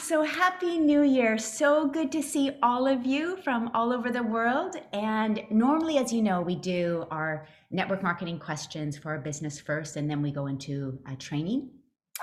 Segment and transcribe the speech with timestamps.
[0.00, 1.36] so happy new year.
[1.36, 4.76] So good to see all of you from all over the world.
[4.92, 9.96] And normally, as you know, we do our network marketing questions for our business first,
[9.96, 11.70] and then we go into a training.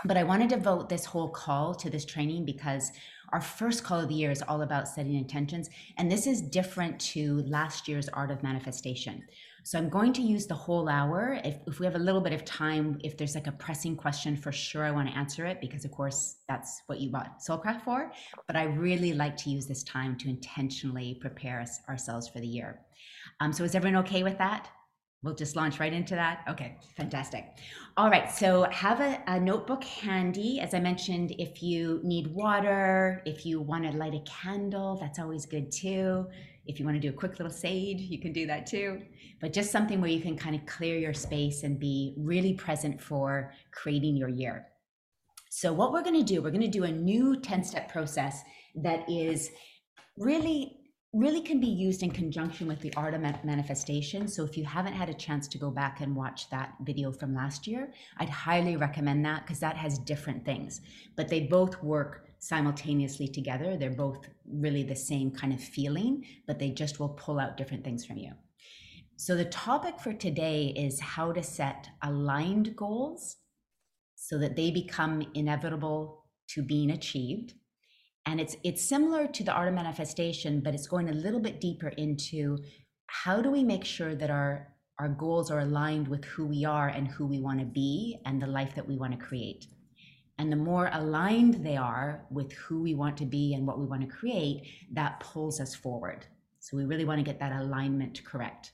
[0.06, 2.92] But I want to devote this whole call to this training because
[3.32, 5.70] our first call of the year is all about setting intentions.
[5.98, 9.24] And this is different to last year's Art of Manifestation.
[9.68, 11.42] So I'm going to use the whole hour.
[11.44, 14.38] If, if we have a little bit of time, if there's like a pressing question,
[14.38, 17.82] for sure I want to answer it because, of course, that's what you bought Soulcraft
[17.82, 18.10] for.
[18.48, 22.48] But I really like to use this time to intentionally prepare us, ourselves for the
[22.48, 22.80] year.
[23.42, 24.70] Um, so is everyone okay with that?
[25.22, 26.46] We'll just launch right into that.
[26.48, 27.44] Okay, fantastic.
[27.98, 30.62] All right, so have a, a, notebook handy.
[30.62, 35.20] As I mentioned, if you need water, if you want to light a candle, that's
[35.20, 36.28] always good too.
[36.68, 39.02] If you want to do a quick little sage, you can do that too.
[39.42, 43.02] But just something where you can kind of clear your space and be really present
[43.02, 44.68] for creating your year.
[45.50, 48.42] So, what we're going to do, we're going to do a new 10 step process
[48.76, 49.52] that is
[50.18, 50.78] really
[51.14, 54.28] really can be used in conjunction with the art of manifestation.
[54.28, 57.34] So if you haven't had a chance to go back and watch that video from
[57.34, 60.82] last year, I'd highly recommend that because that has different things,
[61.16, 63.76] but they both work simultaneously together.
[63.76, 67.84] They're both really the same kind of feeling, but they just will pull out different
[67.84, 68.32] things from you.
[69.18, 73.38] So, the topic for today is how to set aligned goals
[74.16, 77.54] so that they become inevitable to being achieved.
[78.26, 81.60] And it's it's similar to the art of manifestation, but it's going a little bit
[81.60, 82.60] deeper into
[83.08, 86.88] how do we make sure that our our goals are aligned with who we are
[86.88, 89.68] and who we want to be and the life that we want to create.
[90.38, 93.86] And the more aligned they are with who we want to be and what we
[93.86, 96.26] want to create, that pulls us forward.
[96.60, 98.74] So we really want to get that alignment correct.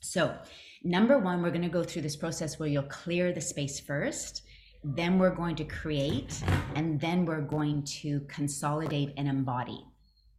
[0.00, 0.36] So,
[0.84, 4.42] number one, we're going to go through this process where you'll clear the space first.
[4.84, 6.40] Then we're going to create,
[6.76, 9.84] and then we're going to consolidate and embody.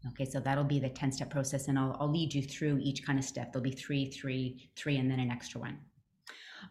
[0.09, 3.05] Okay, so that'll be the 10 step process, and I'll, I'll lead you through each
[3.05, 3.51] kind of step.
[3.51, 5.79] There'll be three, three, three, and then an extra one.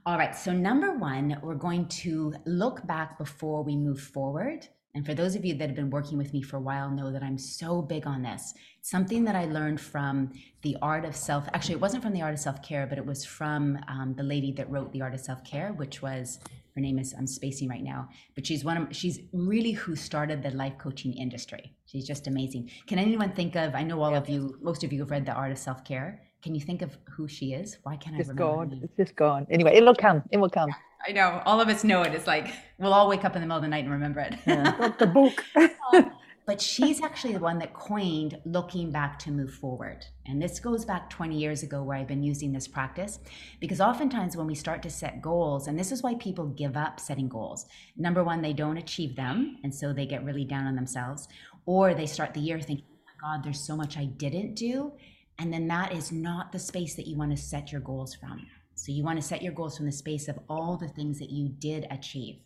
[0.04, 4.68] All right, so number one, we're going to look back before we move forward.
[4.94, 7.12] And for those of you that have been working with me for a while, know
[7.12, 8.54] that I'm so big on this.
[8.80, 11.46] Something that I learned from the art of self.
[11.52, 14.22] Actually, it wasn't from the art of self care, but it was from um, the
[14.22, 16.38] lady that wrote the art of self care, which was
[16.74, 20.42] her name is I'm spacing right now, but she's one of she's really who started
[20.42, 21.74] the life coaching industry.
[21.86, 22.70] She's just amazing.
[22.86, 23.74] Can anyone think of?
[23.74, 26.22] I know all of you, most of you have read the art of self care.
[26.46, 27.78] Can you think of who she is?
[27.82, 28.62] Why can't it's I remember?
[28.62, 28.80] It's gone.
[28.84, 29.46] It's just gone.
[29.50, 30.22] Anyway, it'll come.
[30.30, 30.70] It will come.
[31.04, 31.42] I know.
[31.44, 32.14] All of us know it.
[32.14, 34.36] It's like we'll all wake up in the middle of the night and remember it.
[34.46, 34.92] Yeah.
[35.00, 35.44] the book.
[36.46, 40.06] but she's actually the one that coined looking back to move forward.
[40.26, 43.18] And this goes back 20 years ago where I've been using this practice
[43.58, 47.00] because oftentimes when we start to set goals, and this is why people give up
[47.00, 47.66] setting goals.
[47.96, 49.56] Number one, they don't achieve them.
[49.64, 51.26] And so they get really down on themselves.
[51.64, 54.92] Or they start the year thinking, oh my God, there's so much I didn't do.
[55.38, 58.46] And then that is not the space that you want to set your goals from.
[58.74, 61.30] So you want to set your goals from the space of all the things that
[61.30, 62.36] you did achieve.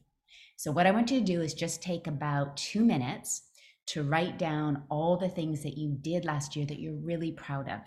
[0.57, 3.43] So what I want you to do is just take about two minutes
[3.87, 7.69] to write down all the things that you did last year that you're really proud
[7.69, 7.81] of.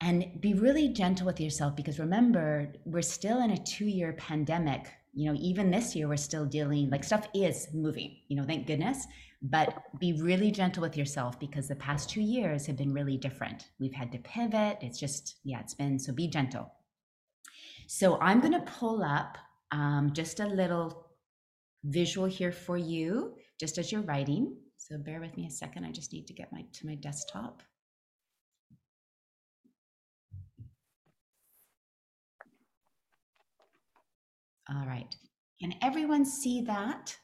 [0.00, 4.88] And be really gentle with yourself because remember, we're still in a two year pandemic.
[5.14, 8.66] You know, even this year, we're still dealing, like stuff is moving, you know, thank
[8.66, 9.06] goodness.
[9.42, 13.70] But be really gentle with yourself because the past two years have been really different.
[13.80, 14.78] We've had to pivot.
[14.80, 16.72] It's just, yeah, it's been, so be gentle.
[17.88, 19.36] So I'm going to pull up
[19.72, 21.08] um, just a little
[21.84, 24.56] visual here for you, just as you're writing.
[24.76, 25.84] So bear with me a second.
[25.84, 27.62] I just need to get my to my desktop.
[34.68, 35.14] All right.
[35.60, 37.16] Can everyone see that?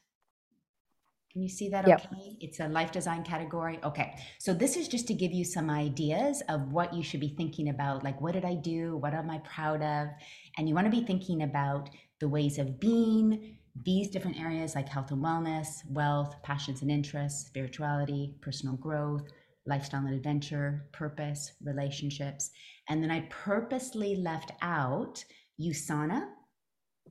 [1.39, 2.05] Can you see that yep.
[2.05, 2.37] okay?
[2.41, 3.79] It's a life design category.
[3.85, 4.17] Okay.
[4.41, 7.69] So this is just to give you some ideas of what you should be thinking
[7.69, 8.03] about.
[8.03, 8.97] Like, what did I do?
[8.97, 10.09] What am I proud of?
[10.57, 14.89] And you want to be thinking about the ways of being, these different areas like
[14.89, 19.23] health and wellness, wealth, passions and interests, spirituality, personal growth,
[19.65, 22.51] lifestyle and adventure, purpose, relationships.
[22.89, 25.25] And then I purposely left out
[25.61, 26.25] USANA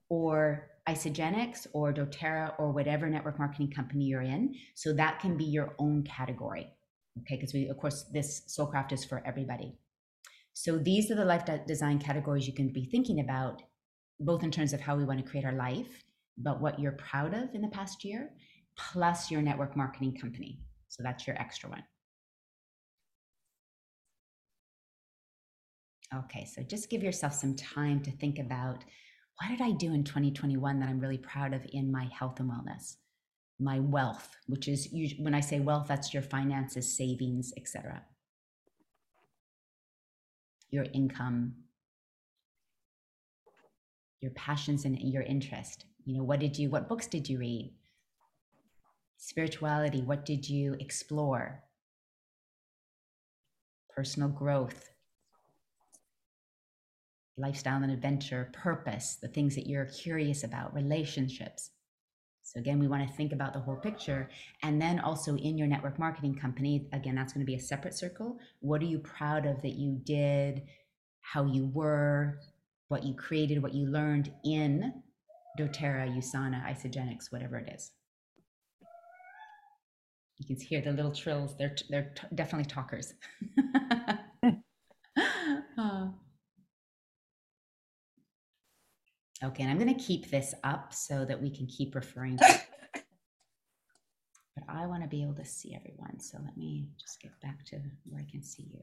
[0.09, 4.55] or Isagenix or doTERRA or whatever network marketing company you're in.
[4.75, 6.71] So that can be your own category.
[7.19, 9.75] Okay, because we, of course, this Soulcraft is for everybody.
[10.53, 13.61] So these are the life design categories you can be thinking about,
[14.19, 16.03] both in terms of how we want to create our life
[16.37, 18.29] but what you're proud of in the past year,
[18.77, 20.59] plus your network marketing company.
[20.89, 21.83] So that's your extra one.
[26.15, 28.85] Okay, so just give yourself some time to think about
[29.39, 32.49] what did I do in 2021 that I'm really proud of in my health and
[32.49, 32.95] wellness?
[33.59, 34.87] my wealth, which is
[35.19, 38.03] when I say wealth, that's your finances, savings, etc.
[40.69, 41.55] Your income,
[44.21, 45.85] your passions and your interest.
[46.05, 47.73] You know, what did you, what books did you read?
[49.17, 51.63] Spirituality, what did you explore?
[53.95, 54.89] Personal growth,
[57.37, 61.71] lifestyle and adventure, purpose, the things that you're curious about, relationships.
[62.41, 64.29] So again, we want to think about the whole picture.
[64.63, 67.93] And then also in your network marketing company, again, that's going to be a separate
[67.93, 68.39] circle.
[68.61, 70.63] What are you proud of that you did,
[71.21, 72.39] how you were,
[72.87, 74.93] what you created, what you learned in
[75.59, 77.91] doTERRA, USANA, Isagenix, whatever it is.
[80.37, 81.55] You can hear the little trills.
[81.57, 83.13] They're, they're t- definitely talkers.
[85.77, 86.07] uh.
[89.43, 92.37] Okay, and I'm going to keep this up so that we can keep referring.
[92.37, 92.61] To
[92.93, 96.19] but I want to be able to see everyone.
[96.19, 98.81] So let me just get back to where I can see you.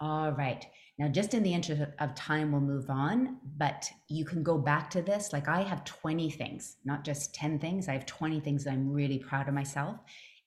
[0.00, 0.64] All right.
[0.98, 4.90] Now, just in the interest of time, we'll move on, but you can go back
[4.90, 5.32] to this.
[5.32, 7.88] Like, I have 20 things, not just 10 things.
[7.88, 9.96] I have 20 things that I'm really proud of myself.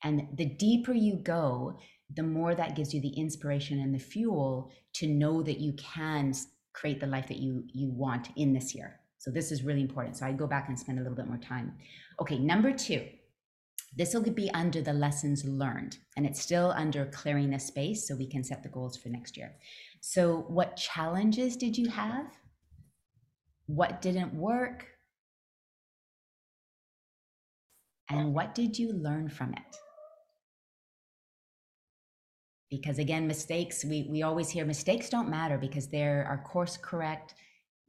[0.03, 1.79] And the deeper you go,
[2.15, 6.33] the more that gives you the inspiration and the fuel to know that you can
[6.73, 8.99] create the life that you you want in this year.
[9.17, 10.17] So this is really important.
[10.17, 11.77] So I go back and spend a little bit more time.
[12.19, 13.07] Okay, number 2
[13.93, 18.15] this will be under the lessons learned, and it's still under clearing the space so
[18.15, 19.53] we can set the goals for next year.
[19.99, 22.25] So, what challenges did you have?
[23.65, 24.87] What didn't work?
[28.09, 29.77] And what did you learn from it?
[32.69, 37.35] Because again, mistakes, we, we always hear mistakes don't matter because they're our course correct.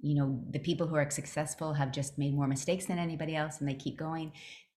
[0.01, 3.61] You know, the people who are successful have just made more mistakes than anybody else
[3.61, 4.33] and they keep going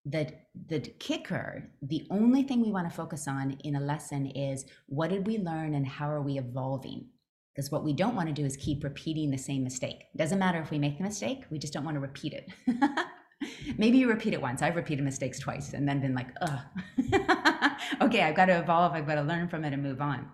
[0.06, 0.32] the
[0.68, 5.10] the kicker the only thing we want to focus on in a lesson is what
[5.10, 7.08] did we learn and how are we evolving?
[7.54, 10.04] Because what we don't want to do is keep repeating the same mistake.
[10.16, 12.50] Doesn't matter if we make the mistake we just don't want to repeat it.
[13.78, 14.62] Maybe you repeat it once.
[14.62, 16.60] I've repeated mistakes twice and then been like ugh.
[18.02, 20.30] Okay i've got to evolve i've got to learn from it and move on.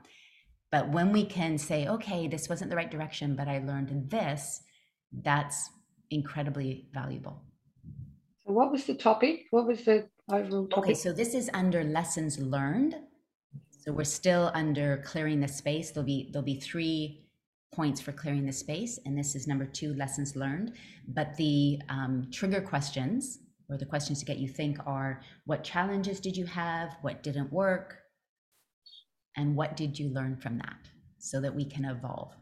[0.71, 4.61] But when we can say okay this wasn't the right direction but i learned this
[5.11, 5.69] that's
[6.09, 7.43] incredibly valuable
[8.51, 9.45] what was the topic?
[9.51, 10.83] What was the overall topic?
[10.83, 12.95] Okay, so this is under lessons learned.
[13.69, 15.91] So we're still under clearing the space.
[15.91, 17.25] There'll be there'll be three
[17.73, 20.73] points for clearing the space, and this is number two, lessons learned.
[21.07, 23.39] But the um, trigger questions
[23.69, 26.95] or the questions to get you think are: What challenges did you have?
[27.01, 27.97] What didn't work?
[29.37, 30.77] And what did you learn from that?
[31.17, 32.33] So that we can evolve.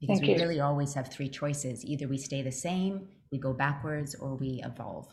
[0.00, 0.40] Because Thank we you.
[0.40, 1.84] really always have three choices.
[1.84, 5.08] Either we stay the same we go backwards or we evolve.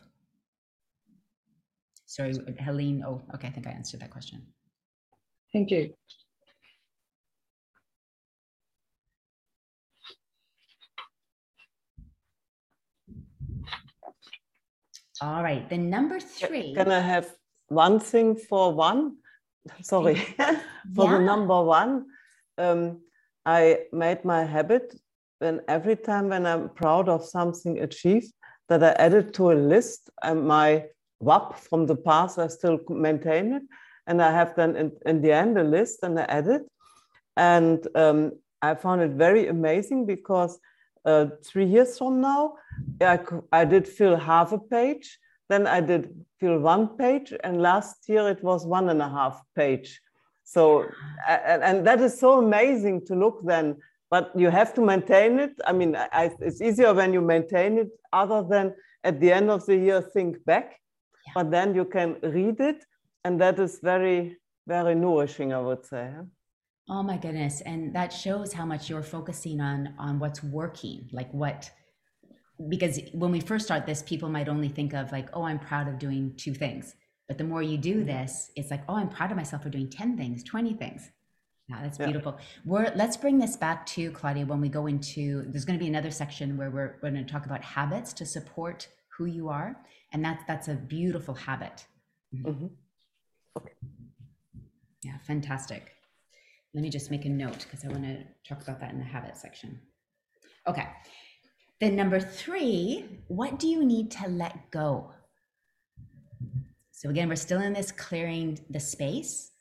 [2.06, 3.04] Sorry helene.
[3.06, 3.48] Oh okay.
[3.48, 4.42] I think i answered that question.
[5.52, 5.94] Thank you.
[15.22, 15.68] All right.
[15.70, 16.74] The number three.
[16.76, 17.34] can i have
[17.68, 19.18] one thing for one?
[19.82, 20.16] Sorry.
[20.96, 21.18] For yeah.
[21.18, 22.06] the number one
[22.60, 23.02] um,
[23.46, 24.96] I made my habit
[25.40, 28.34] when every time when I'm proud of something achieved,
[28.70, 30.86] that I added to a list and my
[31.20, 33.64] WAP from the past, I still maintain it.
[34.08, 36.64] And I have then in, in the end a list and I add it.
[37.38, 40.60] And um, I found it very amazing because
[41.06, 42.56] uh, three years from now,
[43.02, 43.20] I,
[43.52, 48.28] I did fill half a page, then I did fill one page, and last year
[48.30, 50.02] it was one and a half page.
[50.46, 50.86] So,
[51.28, 53.78] and, and that is so amazing to look then,
[54.10, 55.60] but you have to maintain it.
[55.66, 58.74] I mean, I, it's easier when you maintain it other than
[59.04, 60.80] at the end of the year think back,
[61.26, 61.34] yeah.
[61.36, 62.86] but then you can read it.
[63.24, 64.38] And that is very,
[64.68, 66.14] very nourishing, I would say.
[66.88, 67.62] Oh my goodness.
[67.62, 71.72] And that shows how much you're focusing on on what's working, like what
[72.70, 75.88] because when we first start this, people might only think of like, oh, I'm proud
[75.88, 76.96] of doing two things.
[77.28, 78.08] But the more you do mm-hmm.
[78.08, 81.10] this, it's like, oh, I'm proud of myself for doing 10 things, 20 things.
[81.68, 82.06] Yeah, that's yeah.
[82.06, 82.38] beautiful.
[82.64, 85.90] We're let's bring this back to Claudia when we go into there's going to be
[85.90, 89.76] another section where we're, we're going to talk about habits to support who you are.
[90.14, 91.86] And that's that's a beautiful habit.
[92.36, 92.68] Mm-hmm.
[93.58, 93.74] Okay.
[95.02, 95.94] Yeah, fantastic.
[96.76, 99.06] let me just make a note because I want to talk about that in the
[99.06, 99.80] habit section.
[100.68, 100.88] Okay.
[101.80, 105.12] Then number three, what do you need to let go?
[106.96, 109.52] So again, we're still in this clearing the space.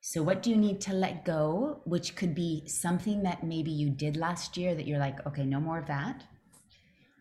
[0.00, 3.90] So what do you need to let go, which could be something that maybe you
[3.90, 6.22] did last year that you're like, okay, no more of that.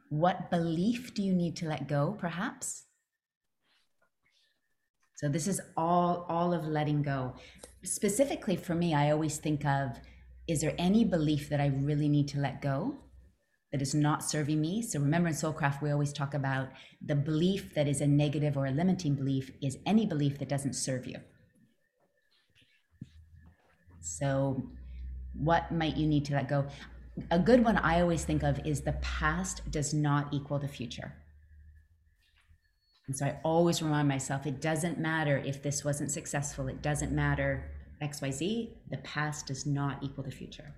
[0.10, 2.84] What belief do you need to let go, perhaps?
[5.16, 7.34] So this is all all of letting go.
[7.84, 9.98] Specifically for me, I always think of
[10.48, 13.00] is there any belief that I really need to let go
[13.72, 14.82] that is not serving me?
[14.82, 16.70] So remember in Soulcraft we always talk about
[17.06, 20.74] the belief that is a negative or a limiting belief is any belief that doesn't
[20.74, 21.18] serve you.
[24.02, 24.70] So
[25.34, 26.66] what might you need to let go?
[27.32, 31.14] A good one I always think of is the past does not equal the future.
[33.08, 37.12] And so I always remind myself it doesn't matter if this wasn't successful, it doesn't
[37.12, 37.72] matter
[38.02, 40.74] XYZ, the past does not equal the future.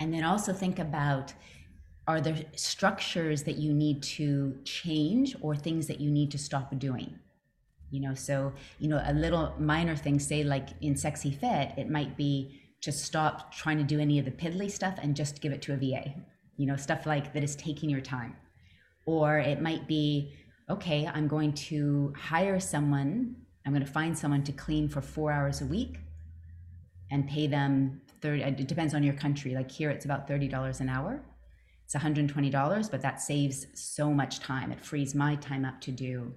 [0.00, 1.32] And then also think about
[2.08, 6.78] are there structures that you need to change or things that you need to stop
[6.78, 7.18] doing?
[7.90, 11.90] You know, so, you know, a little minor thing, say like in Sexy Fit, it
[11.90, 15.52] might be to stop trying to do any of the piddly stuff and just give
[15.52, 16.14] it to a VA,
[16.56, 18.36] you know, stuff like that is taking your time.
[19.06, 20.32] Or it might be,
[20.70, 25.32] okay, I'm going to hire someone, I'm going to find someone to clean for four
[25.32, 25.98] hours a week
[27.10, 29.54] and pay them 30, it depends on your country.
[29.54, 31.22] Like here, it's about $30 an hour.
[31.84, 34.72] It's $120, but that saves so much time.
[34.72, 36.34] It frees my time up to do.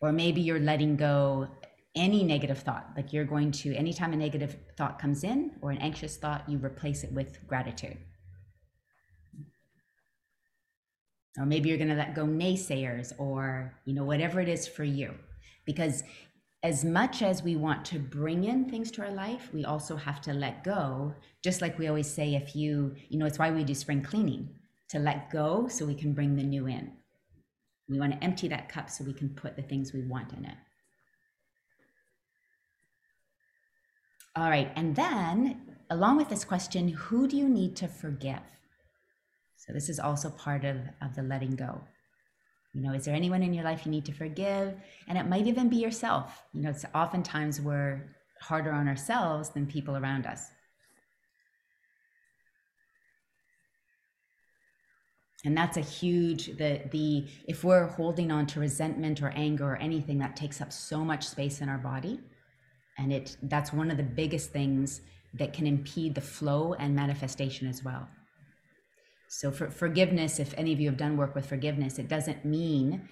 [0.00, 1.46] Or maybe you're letting go
[1.94, 2.88] any negative thought.
[2.96, 6.58] Like you're going to, anytime a negative thought comes in or an anxious thought, you
[6.58, 7.98] replace it with gratitude.
[11.38, 14.82] Or maybe you're going to let go naysayers or, you know, whatever it is for
[14.82, 15.14] you.
[15.64, 16.02] Because
[16.62, 20.20] as much as we want to bring in things to our life, we also have
[20.22, 21.14] to let go.
[21.42, 24.48] Just like we always say, if you, you know, it's why we do spring cleaning
[24.88, 26.92] to let go so we can bring the new in.
[27.88, 30.44] We want to empty that cup so we can put the things we want in
[30.44, 30.56] it.
[34.34, 34.70] All right.
[34.76, 35.60] And then,
[35.90, 38.42] along with this question, who do you need to forgive?
[39.56, 41.80] So, this is also part of, of the letting go.
[42.74, 44.74] You know, is there anyone in your life you need to forgive?
[45.08, 46.42] And it might even be yourself.
[46.52, 50.50] You know, it's oftentimes we're harder on ourselves than people around us.
[55.44, 59.76] And that's a huge the the if we're holding on to resentment or anger or
[59.76, 62.20] anything that takes up so much space in our body
[62.98, 65.00] and it that's one of the biggest things
[65.34, 68.08] that can impede the flow and manifestation as well.
[69.28, 73.08] So for forgiveness, if any of you have done work with forgiveness, it doesn't mean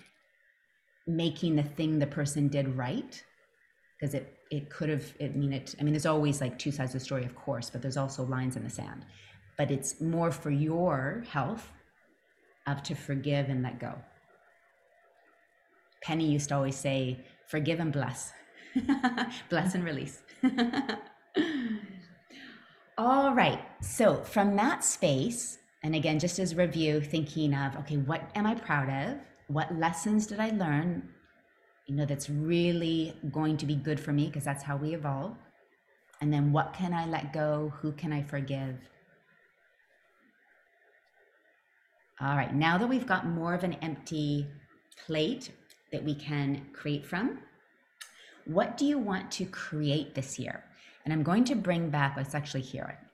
[1.06, 3.22] making the thing the person did right,
[3.98, 5.14] because it it could have.
[5.20, 5.74] I mean, it.
[5.78, 8.24] I mean, there's always like two sides of the story, of course, but there's also
[8.24, 9.04] lines in the sand.
[9.58, 11.70] But it's more for your health
[12.66, 13.94] of to forgive and let go.
[16.02, 18.32] Penny used to always say, "Forgive and bless,
[19.50, 20.22] bless and release."
[22.98, 23.60] All right.
[23.82, 28.56] So from that space and again, just as review, thinking of, okay, what am I
[28.56, 29.18] proud of?
[29.46, 31.08] What lessons did I learn?
[31.86, 35.36] You know, that's really going to be good for me because that's how we evolve.
[36.20, 37.72] And then what can I let go?
[37.80, 38.74] Who can I forgive?
[42.20, 44.48] All right, now that we've got more of an empty
[45.06, 45.52] plate
[45.92, 47.38] that we can create from,
[48.44, 50.64] what do you want to create this year?
[51.04, 53.05] And I'm going to bring back, let's actually hear it.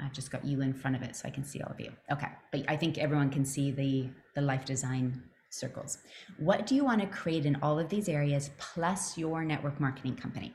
[0.00, 1.92] I've just got you in front of it so I can see all of you.
[2.10, 5.98] Okay, but I think everyone can see the, the life design circles.
[6.38, 10.16] What do you want to create in all of these areas plus your network marketing
[10.16, 10.54] company?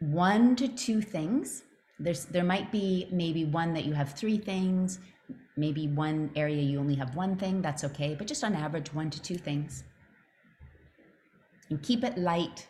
[0.00, 1.62] One to two things.
[1.98, 5.00] There's there might be maybe one that you have three things,
[5.56, 9.10] maybe one area you only have one thing, that's okay, but just on average one
[9.10, 9.84] to two things.
[11.68, 12.66] And keep it light,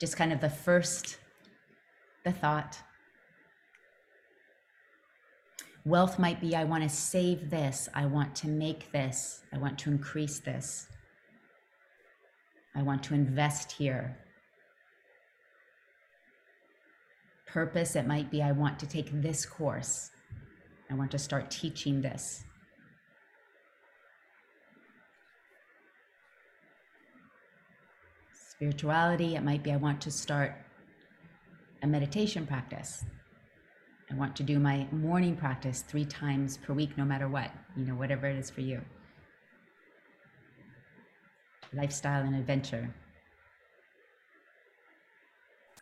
[0.00, 1.18] just kind of the first
[2.24, 2.78] the thought
[5.84, 9.78] Wealth might be I want to save this, I want to make this, I want
[9.80, 10.86] to increase this,
[12.76, 14.16] I want to invest here.
[17.46, 20.10] Purpose, it might be I want to take this course,
[20.88, 22.44] I want to start teaching this.
[28.50, 30.54] Spirituality, it might be I want to start
[31.82, 33.04] a meditation practice.
[34.12, 37.86] I want to do my morning practice three times per week, no matter what, you
[37.86, 38.82] know, whatever it is for you.
[41.74, 42.92] lifestyle and adventure.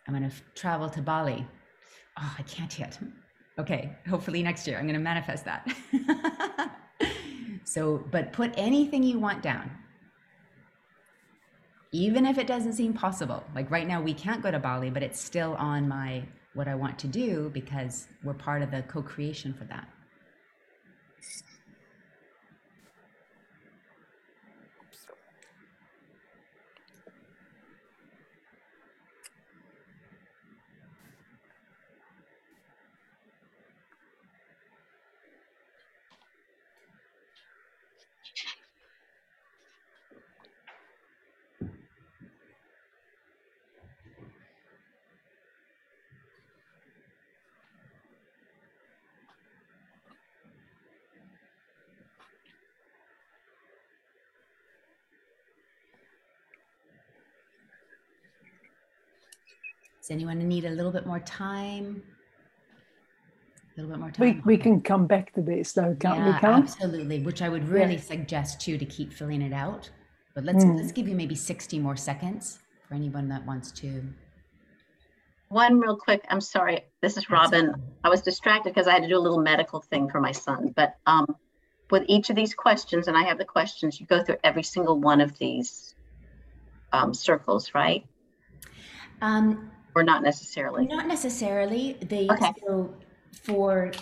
[0.06, 1.44] I'm going to f- travel to Bali.
[2.16, 2.98] Oh, I can't yet.
[3.58, 5.68] Okay, hopefully next year I'm going to manifest that.
[7.64, 9.68] so, but put anything you want down.
[11.92, 13.42] Even if it doesn't seem possible.
[13.52, 16.22] Like right now we can't go to Bali, but it's still on my
[16.54, 19.88] what I want to do because we're part of the co-creation for that.
[60.10, 62.02] Does anyone need a little bit more time?
[63.76, 64.42] A little bit more time.
[64.44, 66.62] we can come back to this though, can't yeah, we, Cam?
[66.62, 67.22] absolutely.
[67.22, 68.00] Which I would really Yeah.
[68.00, 69.88] suggest too to keep filling it out.
[70.34, 70.78] But let's Mm.
[70.78, 74.02] let's give you maybe sixty more seconds for anyone that wants to.
[75.46, 77.76] One real quick, I'm sorry, this is Robin.
[78.02, 80.72] I was distracted because I had to do a little medical thing for my son,
[80.74, 81.36] but um,
[81.92, 84.98] with each of these questions, and I have the questions, you go through every single
[84.98, 85.94] one of these
[86.92, 88.04] um, circles, right?
[89.22, 90.86] Um, Or not necessarily?
[90.86, 91.96] Not necessarily.
[92.00, 92.52] They Okay.
[92.66, 92.94] so
[93.32, 93.92] for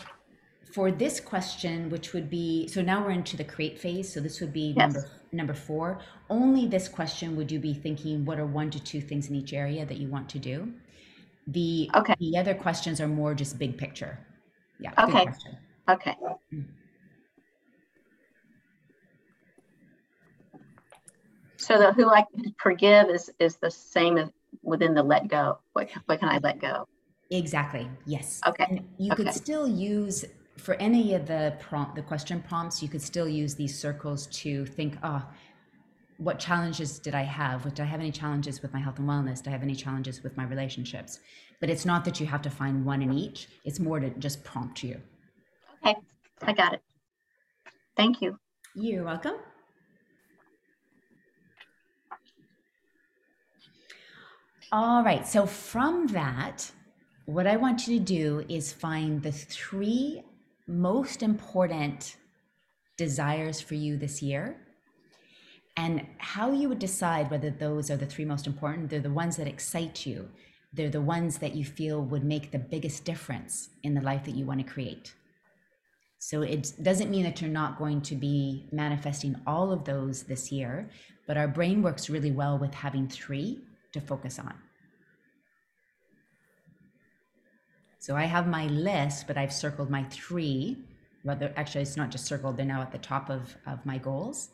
[0.75, 4.13] for this question, which would be so now we're into the create phase.
[4.13, 4.93] So this would be Yes.
[4.95, 6.01] number number four.
[6.29, 9.53] Only this question would you be thinking what are one to two things in each
[9.53, 10.73] area that you want to do.
[11.47, 12.15] The Okay.
[12.19, 14.19] the other questions are more just big picture.
[14.79, 14.93] Yeah.
[14.99, 15.27] Okay.
[15.89, 16.17] Okay.
[16.53, 16.65] Mm.
[21.57, 24.31] So the who I can forgive is is the same as
[24.69, 25.59] within the let go.
[25.73, 26.87] What what can I let go?
[27.31, 27.89] Exactly.
[28.07, 28.41] Yes.
[28.47, 30.25] Okay, And you could still use
[30.57, 34.67] for any of the prompt, the question prompts, you could still use these circles to
[34.67, 35.23] think, oh,
[36.19, 37.73] what challenges did I have?
[37.75, 39.43] Do I have any challenges with my health and wellness?
[39.43, 41.21] do I have any challenges with my relationships?
[41.61, 43.49] But it's not that you have to find one in each.
[43.65, 45.01] It's more to just prompt you.
[45.87, 45.95] Okay,
[46.43, 46.83] I got it.
[47.97, 48.37] Thank you.
[48.75, 49.37] You're welcome.
[54.71, 55.27] All right.
[55.27, 56.71] So from that,
[57.25, 60.23] what I want you to do is find the three
[60.67, 62.17] most important
[62.99, 64.59] desires for you this year
[65.79, 68.91] and how you would decide whether those are the three most important.
[68.91, 70.29] They're the ones that excite you,
[70.75, 74.35] they're the ones that you feel would make the biggest difference in the life that
[74.35, 75.15] you want to create.
[76.19, 80.53] So it doesn't mean that you're not going to be manifesting all of those this
[80.53, 80.91] year,
[81.27, 84.55] but our brain works really well with having three to focus on.
[87.99, 90.79] So I have my list, but I've circled my three.
[91.25, 94.51] They're- actually, it's not just circled, they're now at the top of, of my goals,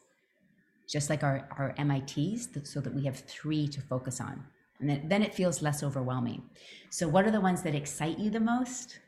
[0.88, 4.44] just like our, our MITs, so that we have three to focus on.
[4.80, 6.42] And then, then it feels less overwhelming.
[6.90, 8.98] So, what are the ones that excite you the most?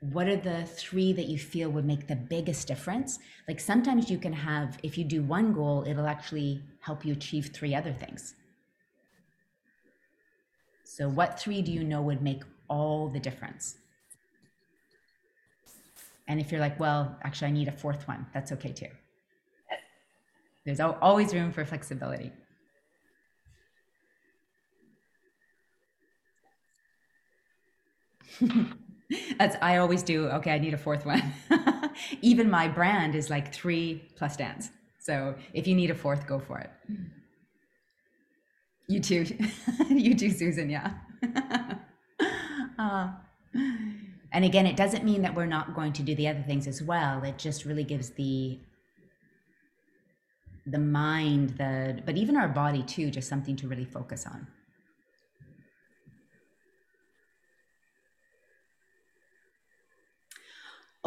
[0.00, 3.18] what are the three that you feel would make the biggest difference?
[3.48, 7.50] Like sometimes you can have, if you do one goal, it'll actually help you achieve
[7.52, 8.34] three other things.
[10.90, 13.76] So, what three do you know would make all the difference?
[16.28, 18.88] And if you're like, well, actually, I need a fourth one, that's okay too.
[20.64, 22.32] There's always room for flexibility.
[29.38, 30.26] That's I always do.
[30.28, 31.22] Okay, I need a fourth one.
[32.20, 34.70] Even my brand is like three plus dance.
[34.98, 36.70] So if you need a fourth, go for it.
[38.88, 39.26] You too.
[39.90, 40.70] you too, Susan.
[40.70, 40.92] Yeah.
[42.78, 43.10] Uh,
[44.30, 46.80] and again, it doesn't mean that we're not going to do the other things as
[46.80, 47.24] well.
[47.24, 48.60] It just really gives the
[50.64, 54.46] the mind, the but even our body too, just something to really focus on.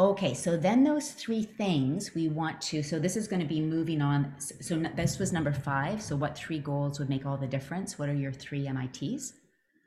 [0.01, 3.61] Okay, so then those three things we want to, so this is going to be
[3.61, 4.33] moving on.
[4.39, 6.01] So this was number five.
[6.01, 7.99] So, what three goals would make all the difference?
[7.99, 9.33] What are your three MITs?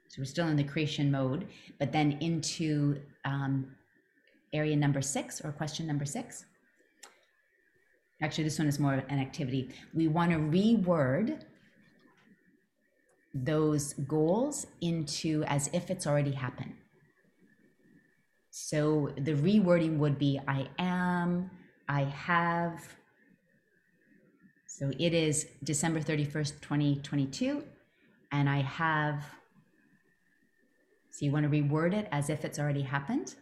[0.07, 1.48] So, we're still in the creation mode,
[1.81, 3.66] but then into um,
[4.53, 6.44] area number six or question number six.
[8.22, 9.70] Actually, this one is more an activity.
[9.94, 11.40] We want to reword
[13.35, 16.74] those goals into as if it's already happened.
[18.56, 21.50] So the rewording would be I am,
[21.88, 22.86] I have.
[24.68, 27.64] So it is December 31st, 2022.
[28.30, 29.24] And I have,
[31.10, 33.34] so you want to reword it as if it's already happened.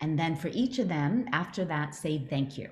[0.00, 2.70] And then for each of them, after that, say thank you.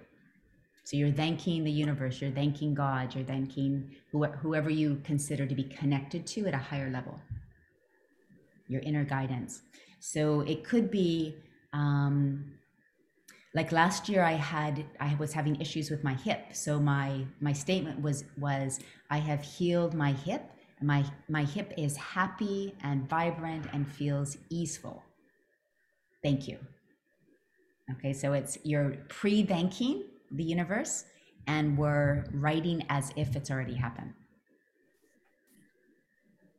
[0.85, 5.65] So you're thanking the universe, you're thanking God, you're thanking whoever you consider to be
[5.65, 7.21] connected to at a higher level,
[8.69, 9.63] your inner guidance.
[9.99, 11.35] So it could be
[11.73, 12.53] um,
[13.55, 16.55] like last year I had I was having issues with my hip.
[16.55, 18.81] So my my statement was was
[19.11, 20.43] I have healed my hip.
[20.81, 25.03] My my hip is happy and vibrant and feels easeful.
[26.23, 26.59] Thank you.
[27.91, 31.05] Okay, so it's you're pre-thanking the universe
[31.47, 34.15] and we're writing as if it's already happened.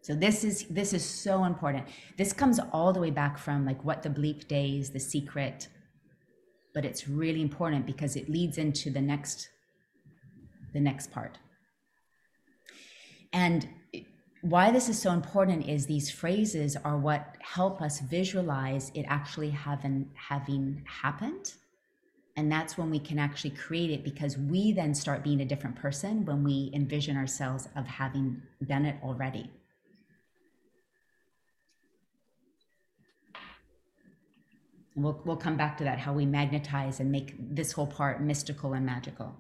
[0.04, 1.88] So this is this is so important.
[2.18, 5.70] This comes all the way back from like what the bleak days, the secret,
[6.74, 9.48] but it's really important because it leads into the next
[10.74, 11.38] the next part.
[13.32, 13.70] And
[14.42, 19.52] why this is so important is these phrases are what help us visualize it actually
[19.52, 21.54] having having happened
[22.36, 25.78] and that's when we can actually create it because we then start being a different
[25.78, 29.50] person when we envision ourselves of having done it already
[34.95, 38.73] we'll, we'll come back to that how we magnetize and make this whole part mystical
[38.73, 39.36] and magical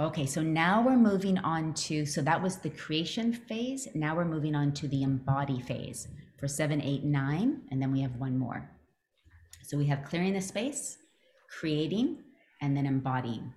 [0.00, 3.88] Okay, so now we're moving on to, so that was the creation phase.
[3.96, 6.06] Now we're moving on to the embody phase
[6.38, 8.70] for seven, eight, nine, and then we have one more.
[9.64, 10.98] So we have clearing the space,
[11.50, 12.18] creating,
[12.62, 13.52] and then embodying.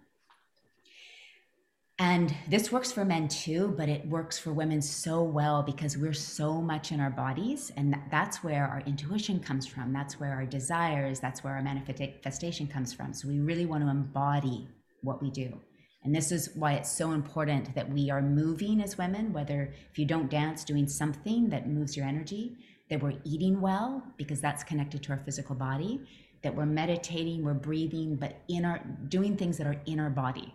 [2.02, 6.14] And this works for men too, but it works for women so well because we're
[6.14, 7.72] so much in our bodies.
[7.78, 9.94] And that's where our intuition comes from.
[9.94, 13.14] That's where our desires, that's where our manifestation comes from.
[13.14, 14.68] So we really want to embody
[15.04, 15.62] what we do.
[16.04, 20.00] And this is why it's so important that we are moving as women, whether if
[20.00, 22.58] you don't dance, doing something that moves your energy,
[22.90, 26.02] that we're eating well because that's connected to our physical body,
[26.42, 30.52] that we're meditating, we're breathing, but in our doing things that are in our body.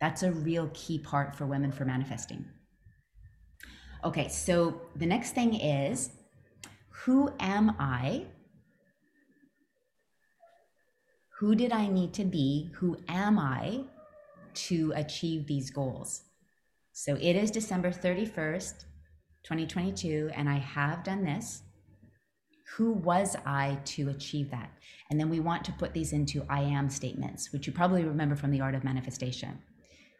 [0.00, 2.46] That's a real key part for women for manifesting.
[4.02, 6.10] Okay, so the next thing is
[7.04, 8.26] who am I?
[11.38, 12.70] Who did I need to be?
[12.76, 13.84] Who am I
[14.54, 16.22] to achieve these goals?
[16.92, 18.84] So it is December 31st,
[19.44, 21.62] 2022 and I have done this.
[22.76, 24.70] Who was I to achieve that?
[25.10, 28.36] And then we want to put these into I am statements, which you probably remember
[28.36, 29.58] from the art of manifestation.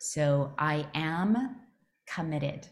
[0.02, 1.56] So I am
[2.06, 2.66] committed.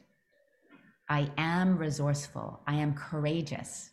[1.11, 2.62] I am resourceful.
[2.67, 3.91] I am courageous.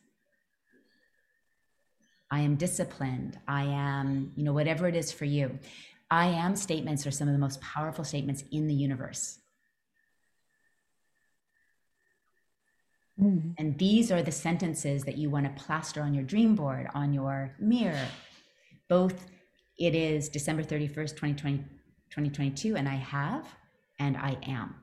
[2.32, 3.38] I am disciplined.
[3.46, 5.60] I am, you know, whatever it is for you.
[6.10, 9.38] I am statements are some of the most powerful statements in the universe.
[13.22, 13.54] Mm.
[13.58, 17.14] And these are the sentences that you want to plaster on your dream board, on
[17.14, 18.08] your mirror.
[18.88, 19.30] Both
[19.78, 21.66] it is December 31st, 2020,
[22.16, 23.46] 2022, and I have,
[24.00, 24.76] and I am.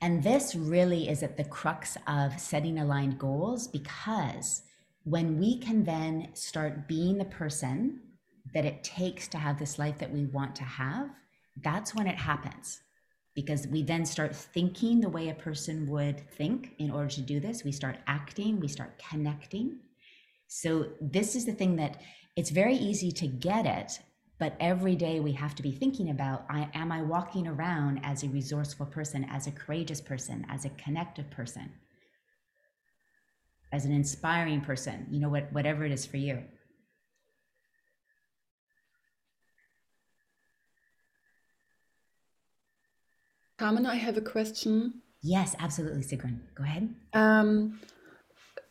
[0.00, 4.62] And this really is at the crux of setting aligned goals because
[5.04, 8.00] when we can then start being the person
[8.54, 11.10] that it takes to have this life that we want to have,
[11.62, 12.80] that's when it happens
[13.34, 17.40] because we then start thinking the way a person would think in order to do
[17.40, 17.62] this.
[17.62, 19.80] We start acting, we start connecting.
[20.48, 22.00] So, this is the thing that
[22.36, 24.00] it's very easy to get it,
[24.38, 28.22] but every day we have to be thinking about I, am I walking around as
[28.22, 31.72] a resourceful person, as a courageous person, as a connective person,
[33.72, 36.42] as an inspiring person, you know, what, whatever it is for you.
[43.56, 44.94] Carmen, I have a question.
[45.22, 46.40] Yes, absolutely, Sigrun.
[46.56, 46.92] Go ahead.
[47.12, 47.80] Um,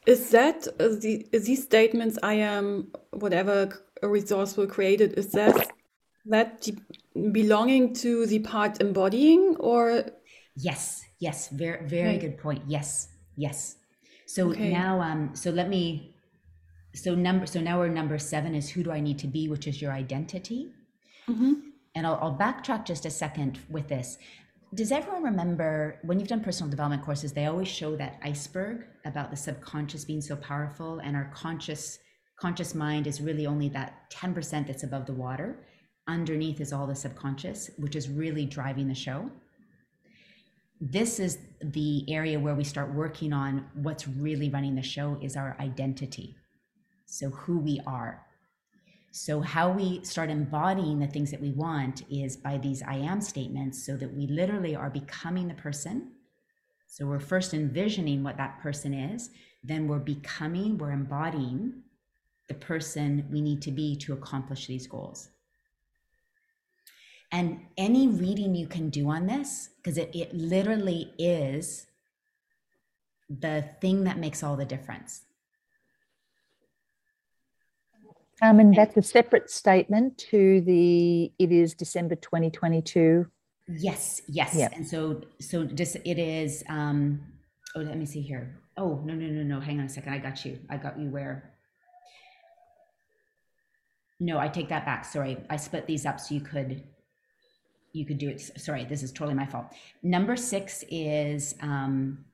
[0.05, 5.71] is that uh, the these statements I am whatever resource resourceful created is that
[6.25, 6.67] that
[7.31, 10.05] belonging to the part embodying or
[10.55, 12.19] yes yes very very okay.
[12.19, 13.75] good point yes yes
[14.25, 14.71] so okay.
[14.71, 16.15] now um so let me
[16.93, 19.67] so number so now we're number seven is who do i need to be which
[19.67, 20.71] is your identity
[21.27, 21.53] mm-hmm.
[21.95, 24.17] and I'll, I'll backtrack just a second with this
[24.73, 29.29] does everyone remember when you've done personal development courses they always show that iceberg about
[29.29, 31.99] the subconscious being so powerful and our conscious
[32.39, 35.55] conscious mind is really only that 10% that's above the water.
[36.07, 39.29] Underneath is all the subconscious which is really driving the show.
[40.81, 45.37] This is the area where we start working on what's really running the show is
[45.37, 46.35] our identity.
[47.05, 48.25] So who we are
[49.15, 53.21] So, how we start embodying the things that we want is by these I am
[53.21, 56.13] statements, so that we literally are becoming the person.
[56.87, 59.29] So, we're first envisioning what that person is,
[59.63, 61.83] then we're becoming, we're embodying
[62.47, 65.29] the person we need to be to accomplish these goals.
[67.31, 71.85] And any reading you can do on this, because it, it literally is
[73.29, 75.21] the thing that makes all the difference.
[78.41, 83.25] Um, and that's a separate statement to the, it is December 2022.
[83.67, 84.55] Yes, yes.
[84.55, 84.73] Yep.
[84.75, 87.21] And so, so just it is, um,
[87.75, 88.59] oh, let me see here.
[88.75, 89.59] Oh, no, no, no, no.
[89.59, 90.13] Hang on a second.
[90.13, 90.59] I got you.
[90.69, 91.51] I got you where?
[94.19, 95.05] No, I take that back.
[95.05, 95.37] Sorry.
[95.49, 96.83] I split these up so you could,
[97.93, 98.41] you could do it.
[98.59, 99.67] Sorry, this is totally my fault.
[100.01, 102.25] Number six is, um,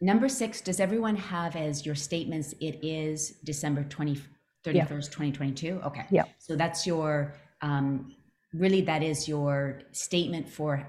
[0.00, 4.16] Number six, does everyone have as your statements, it is December 20,
[4.64, 5.80] 31st, 2022?
[5.86, 6.06] Okay.
[6.10, 6.24] Yeah.
[6.38, 8.14] So that's your, um,
[8.52, 10.86] really, that is your statement for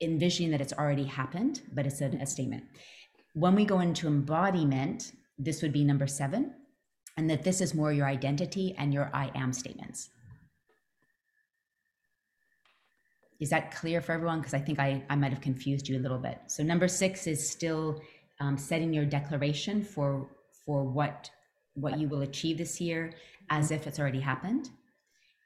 [0.00, 2.64] envisioning that it's already happened, but it's a, a statement.
[3.34, 6.54] When we go into embodiment, this would be number seven,
[7.16, 10.10] and that this is more your identity and your I am statements.
[13.40, 14.40] Is that clear for everyone?
[14.40, 16.40] Because I think I, I might have confused you a little bit.
[16.48, 18.00] So number six is still
[18.40, 20.28] um, setting your declaration for
[20.64, 21.30] for what
[21.74, 23.12] what you will achieve this year
[23.50, 24.70] as if it's already happened.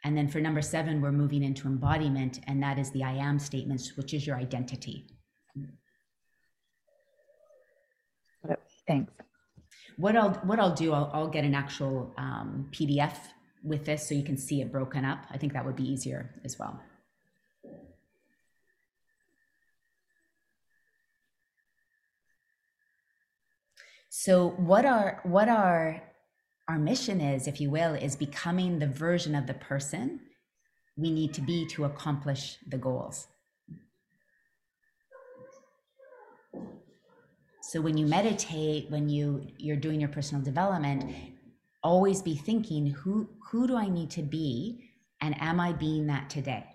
[0.04, 3.38] And then for number seven, we're moving into embodiment, and that is the I am
[3.38, 5.06] statements, which is your identity.
[8.88, 9.12] Thanks.
[9.96, 13.14] What I'll what I'll do, I'll, I'll get an actual um, PDF
[13.62, 15.24] with this so you can see it broken up.
[15.30, 16.80] I think that would be easier as well.
[24.14, 26.02] So what our what our
[26.68, 30.20] our mission is, if you will, is becoming the version of the person
[30.98, 33.26] we need to be to accomplish the goals.
[37.62, 41.10] So when you meditate, when you you're doing your personal development,
[41.82, 44.90] always be thinking who who do I need to be
[45.22, 46.66] and am I being that today?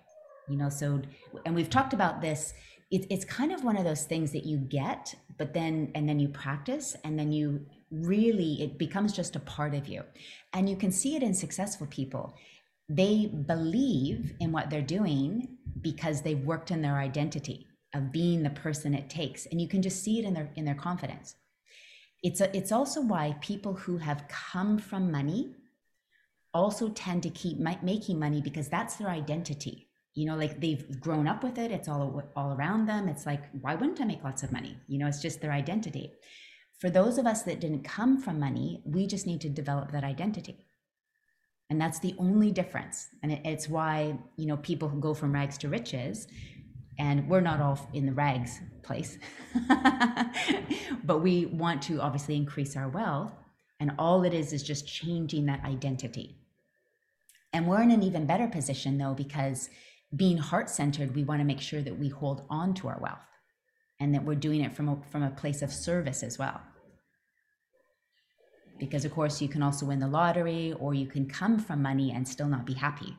[0.48, 1.02] You know, so
[1.46, 2.52] and we've talked about this
[2.90, 6.18] it, it's kind of one of those things that you get but then and then
[6.18, 10.02] you practice and then you really it becomes just a part of you.
[10.52, 12.36] And you can see it in successful people.
[12.88, 18.50] They believe in what they're doing because they've worked in their identity of being the
[18.50, 21.36] person it takes and you can just see it in their in their confidence.
[22.22, 25.54] It's a, it's also why people who have come from money
[26.52, 29.87] also tend to keep ma- making money because that's their identity
[30.18, 33.44] you know like they've grown up with it it's all all around them it's like
[33.60, 34.76] why wouldn't i make lots of money?
[34.88, 36.12] You know it's just their identity.
[36.80, 40.04] For those of us that didn't come from money we just need to develop that
[40.04, 40.56] identity.
[41.70, 43.08] And that's the only difference.
[43.22, 46.26] And it, it's why you know people who go from rags to riches
[46.98, 49.18] and we're not all in the rags place
[51.04, 53.34] but we want to obviously increase our wealth
[53.78, 56.38] and all it is is just changing that identity.
[57.52, 59.70] And we're in an even better position though because
[60.14, 63.18] being heart centered, we want to make sure that we hold on to our wealth
[64.00, 66.60] and that we're doing it from a, from a place of service as well.
[68.78, 72.12] Because, of course, you can also win the lottery or you can come from money
[72.12, 73.16] and still not be happy.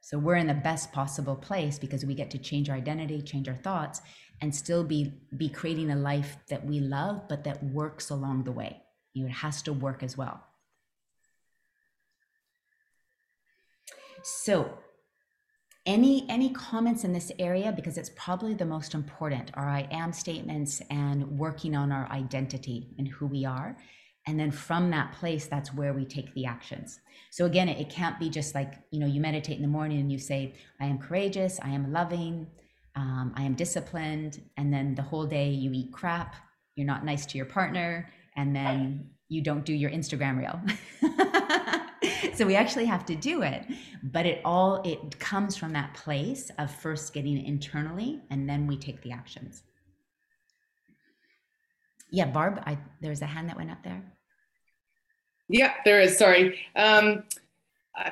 [0.00, 3.48] So, we're in the best possible place because we get to change our identity, change
[3.48, 4.00] our thoughts,
[4.40, 8.52] and still be, be creating a life that we love, but that works along the
[8.52, 8.80] way.
[9.12, 10.44] You know, it has to work as well.
[14.22, 14.78] So,
[15.86, 17.72] any any comments in this area?
[17.72, 22.94] Because it's probably the most important our i am statements and working on our identity
[22.98, 23.76] and who we are.
[24.26, 27.00] And then from that place that's where we take the actions.
[27.30, 30.00] So again it, it can't be just like you know you meditate in the morning
[30.00, 32.46] and you say i am courageous i am loving
[32.96, 36.34] um, i am disciplined and then the whole day you eat crap
[36.74, 40.60] you're not nice to your partner and then you don't do your instagram reel
[42.40, 43.66] so we actually have to do it
[44.02, 48.66] but it all it comes from that place of first getting it internally and then
[48.66, 49.62] we take the actions.
[52.10, 54.02] Yeah barb i there's a hand that went up there.
[55.50, 56.60] Yeah there is sorry.
[56.76, 57.24] Um,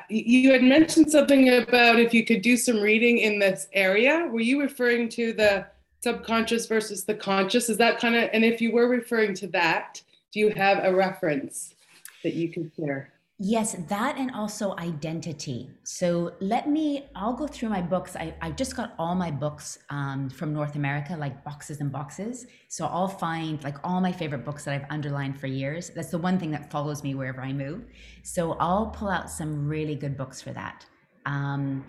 [0.09, 4.29] you had mentioned something about if you could do some reading in this area.
[4.31, 5.65] Were you referring to the
[6.01, 7.67] subconscious versus the conscious?
[7.67, 10.93] Is that kind of and if you were referring to that do you have a
[10.93, 11.73] reference
[12.21, 15.71] that you can share Yes, that and also identity.
[15.83, 18.17] So let me, I'll go through my books.
[18.17, 22.47] I, I just got all my books um, from North America, like boxes and boxes.
[22.67, 25.89] So I'll find like all my favorite books that I've underlined for years.
[25.89, 27.85] That's the one thing that follows me wherever I move.
[28.23, 30.85] So I'll pull out some really good books for that.
[31.25, 31.85] Um,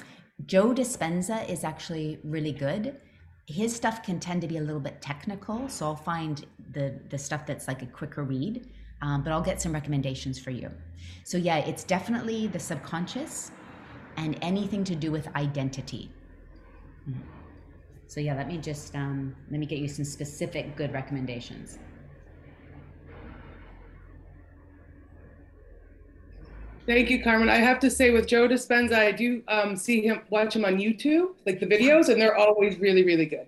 [0.46, 3.00] Joe Dispenza is actually really good.
[3.48, 5.68] His stuff can tend to be a little bit technical.
[5.68, 8.68] So I'll find the, the stuff that's like a quicker read
[9.02, 10.70] um, but I'll get some recommendations for you.
[11.24, 13.52] So, yeah, it's definitely the subconscious
[14.16, 16.10] and anything to do with identity.
[17.04, 17.20] Hmm.
[18.06, 21.78] So, yeah, let me just um, let me get you some specific good recommendations.
[26.86, 27.48] Thank you, Carmen.
[27.48, 30.76] I have to say, with Joe Dispenza, I do um, see him, watch him on
[30.76, 33.46] YouTube, like the videos, and they're always really, really good.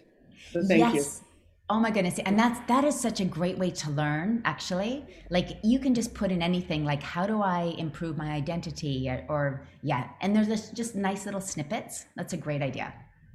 [0.52, 1.22] So thank yes.
[1.22, 1.26] you.
[1.72, 2.18] Oh my goodness.
[2.18, 5.06] And that's that is such a great way to learn actually.
[5.30, 9.24] Like you can just put in anything like how do I improve my identity or,
[9.30, 12.04] or yeah, and there's this, just nice little snippets.
[12.14, 12.92] That's a great idea.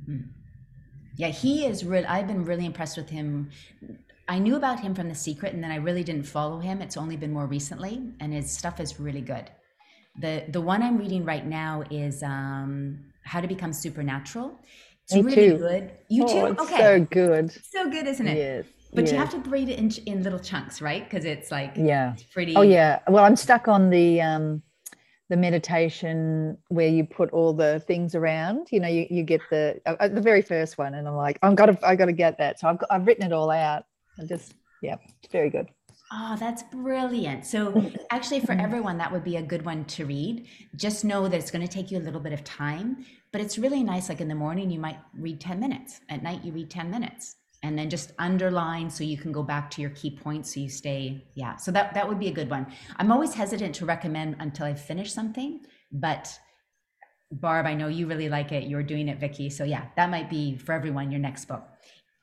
[0.08, 0.28] Mm.
[1.15, 3.50] Yeah, he is real I've been really impressed with him.
[4.28, 6.80] I knew about him from The Secret and then I really didn't follow him.
[6.80, 9.50] It's only been more recently and his stuff is really good.
[10.21, 14.60] The the one I'm reading right now is um How to Become Supernatural
[15.08, 15.58] it's Me really too.
[15.58, 15.91] good.
[16.10, 16.46] You Oh, too?
[16.52, 16.78] it's Okay.
[16.78, 17.52] so good.
[17.72, 18.38] So good, isn't it?
[18.38, 18.65] Yes.
[18.93, 21.04] But you have to read it in, in little chunks, right?
[21.04, 22.13] Because it's like Yeah.
[22.13, 22.56] it's pretty.
[22.56, 23.00] Oh yeah.
[23.08, 24.62] Well, I'm stuck on the um
[25.30, 28.67] the meditation where you put all the things around.
[28.72, 31.38] You know, you, you get the uh, uh, the very first one, and I'm like,
[31.41, 32.60] I've got to I got to get that.
[32.60, 33.84] So I've got, I've written it all out.
[34.20, 35.67] I just yeah, it's very good.
[36.12, 37.46] Oh, that's brilliant.
[37.46, 40.48] So actually, for everyone, that would be a good one to read.
[40.76, 43.57] Just know that it's going to take you a little bit of time, but it's
[43.57, 44.09] really nice.
[44.09, 45.99] Like in the morning, you might read 10 minutes.
[46.09, 47.35] At night, you read 10 minutes.
[47.63, 50.69] And then just underline so you can go back to your key points so you
[50.69, 51.25] stay.
[51.33, 51.55] Yeah.
[51.57, 52.67] So that, that would be a good one.
[52.97, 55.61] I'm always hesitant to recommend until I've finished something,
[55.91, 56.37] but
[57.31, 58.65] Barb, I know you really like it.
[58.67, 59.49] You're doing it, Vicky.
[59.49, 61.67] So yeah, that might be for everyone your next book.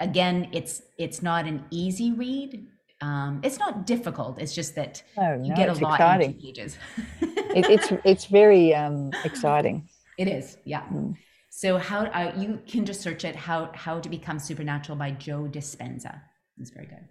[0.01, 2.67] Again, it's it's not an easy read.
[3.03, 4.41] Um, it's not difficult.
[4.41, 6.33] It's just that Oh you no, get a lot exciting.
[6.33, 6.79] in pages.
[7.21, 9.89] It, it's it's very um exciting.
[10.19, 10.83] It is, yeah.
[10.93, 11.17] Mm.
[11.51, 15.49] So how uh, you can just search it how how to become supernatural by Joe
[15.51, 16.21] Dispenza.
[16.59, 17.09] It's very good.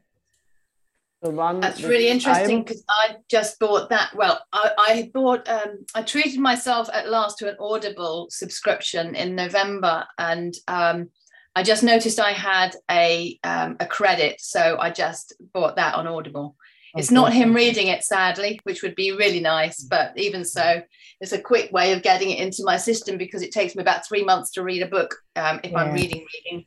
[1.22, 4.14] The one That's that really interesting because I just bought that.
[4.14, 9.34] Well, I, I bought, um, I treated myself at last to an Audible subscription in
[9.34, 11.12] November, and um,
[11.56, 16.08] I just noticed I had a um, a credit, so I just bought that on
[16.08, 16.58] Audible.
[16.96, 20.82] It's not him reading it, sadly, which would be really nice, but even so,
[21.20, 24.06] it's a quick way of getting it into my system because it takes me about
[24.08, 26.66] three months to read a book um, if I'm reading, reading.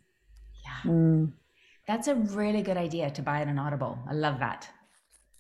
[0.65, 0.91] Yeah.
[0.91, 1.33] Mm.
[1.87, 3.99] That's a really good idea to buy it on Audible.
[4.11, 4.69] I love that.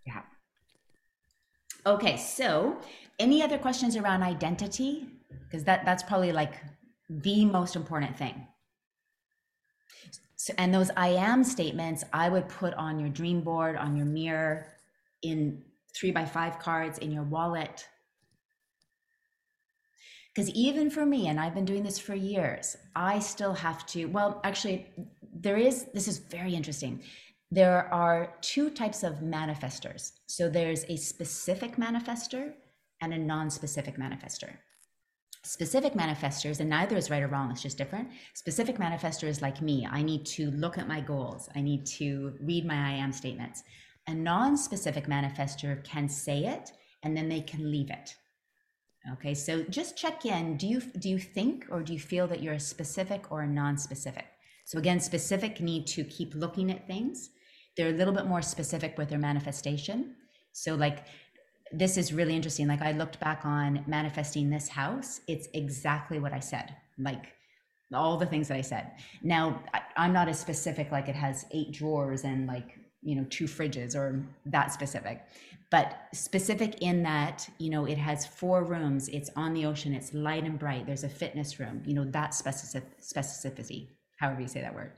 [0.07, 0.22] Yeah.
[1.85, 2.79] Okay, so
[3.18, 5.09] any other questions around identity?
[5.44, 6.55] Because that that's probably like
[7.11, 8.46] the most important thing.
[10.37, 14.07] So, and those I am statements I would put on your dream board, on your
[14.07, 14.68] mirror,
[15.23, 15.63] in
[15.95, 17.89] three by five cards, in your wallet.
[20.35, 24.05] Because even for me, and I've been doing this for years, I still have to,
[24.07, 24.87] well, actually,
[25.33, 27.03] there is, this is very interesting.
[27.51, 30.13] There are two types of manifestors.
[30.27, 32.53] So there's a specific manifestor
[33.01, 34.51] and a non specific manifestor.
[35.43, 38.09] Specific manifestors, and neither is right or wrong, it's just different.
[38.35, 39.87] Specific manifestor is like me.
[39.91, 43.63] I need to look at my goals, I need to read my I am statements.
[44.09, 48.14] A non specific manifestor can say it and then they can leave it.
[49.12, 50.57] Okay, so just check in.
[50.57, 53.47] Do you do you think or do you feel that you're a specific or a
[53.47, 54.27] non-specific?
[54.64, 57.31] So again, specific need to keep looking at things.
[57.77, 60.16] They're a little bit more specific with their manifestation.
[60.53, 61.07] So like
[61.71, 62.66] this is really interesting.
[62.66, 66.75] Like I looked back on manifesting this house, it's exactly what I said.
[66.99, 67.33] Like
[67.95, 68.90] all the things that I said.
[69.23, 73.25] Now I, I'm not as specific like it has eight drawers and like you know
[73.31, 75.25] two fridges or that specific.
[75.71, 80.12] But specific in that you know it has four rooms it's on the ocean it's
[80.12, 84.61] light and bright there's a fitness room you know that specific specificity however you say
[84.61, 84.93] that word.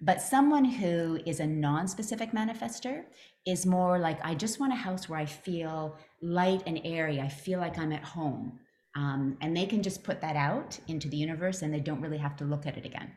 [0.00, 3.04] But someone who is a non-specific manifester
[3.46, 7.28] is more like i just want a house where i feel light and airy i
[7.28, 8.58] feel like i'm at home.
[8.94, 12.18] Um, and they can just put that out into the universe and they don't really
[12.18, 13.10] have to look at it again.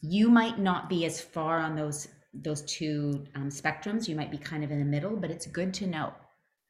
[0.00, 4.38] You might not be as far on those those two um, spectrums you might be
[4.38, 6.12] kind of in the middle but it's good to know.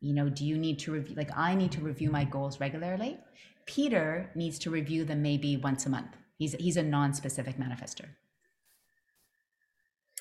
[0.01, 3.19] You know do you need to review like i need to review my goals regularly.
[3.67, 6.17] Peter needs to review them maybe once a month.
[6.39, 8.07] He's he's a non-specific manifester.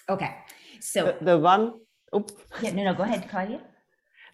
[0.10, 0.36] Okay
[0.80, 1.74] so the, the one
[2.16, 3.62] oops, yeah no no go ahead claudia.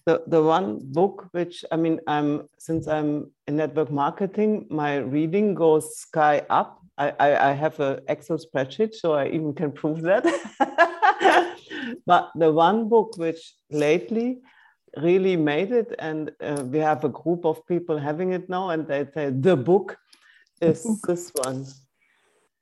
[0.05, 5.55] The, the one book which I mean I'm since I'm in network marketing, my reading
[5.55, 6.81] goes sky up.
[6.97, 10.23] I, I, I have an Excel spreadsheet, so I even can prove that.
[12.05, 14.39] but the one book which lately
[14.97, 18.87] really made it, and uh, we have a group of people having it now, and
[18.87, 19.97] they say the book
[20.61, 21.65] is this one.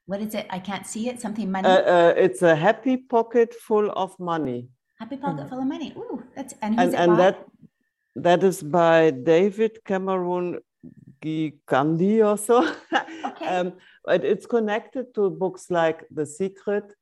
[0.05, 0.47] What is it?
[0.49, 1.21] I can't see it.
[1.21, 1.67] Something money.
[1.67, 4.67] Uh, uh, it's a happy pocket full of money.
[4.99, 5.93] Happy pocket full of money.
[5.95, 7.17] Ooh, that's and who's and it and by?
[7.17, 7.45] that
[8.15, 10.59] that is by David Cameron
[11.65, 12.69] Gandhi or so.
[13.25, 13.47] Okay.
[13.47, 13.73] um,
[14.05, 16.93] but it's connected to books like The Secret,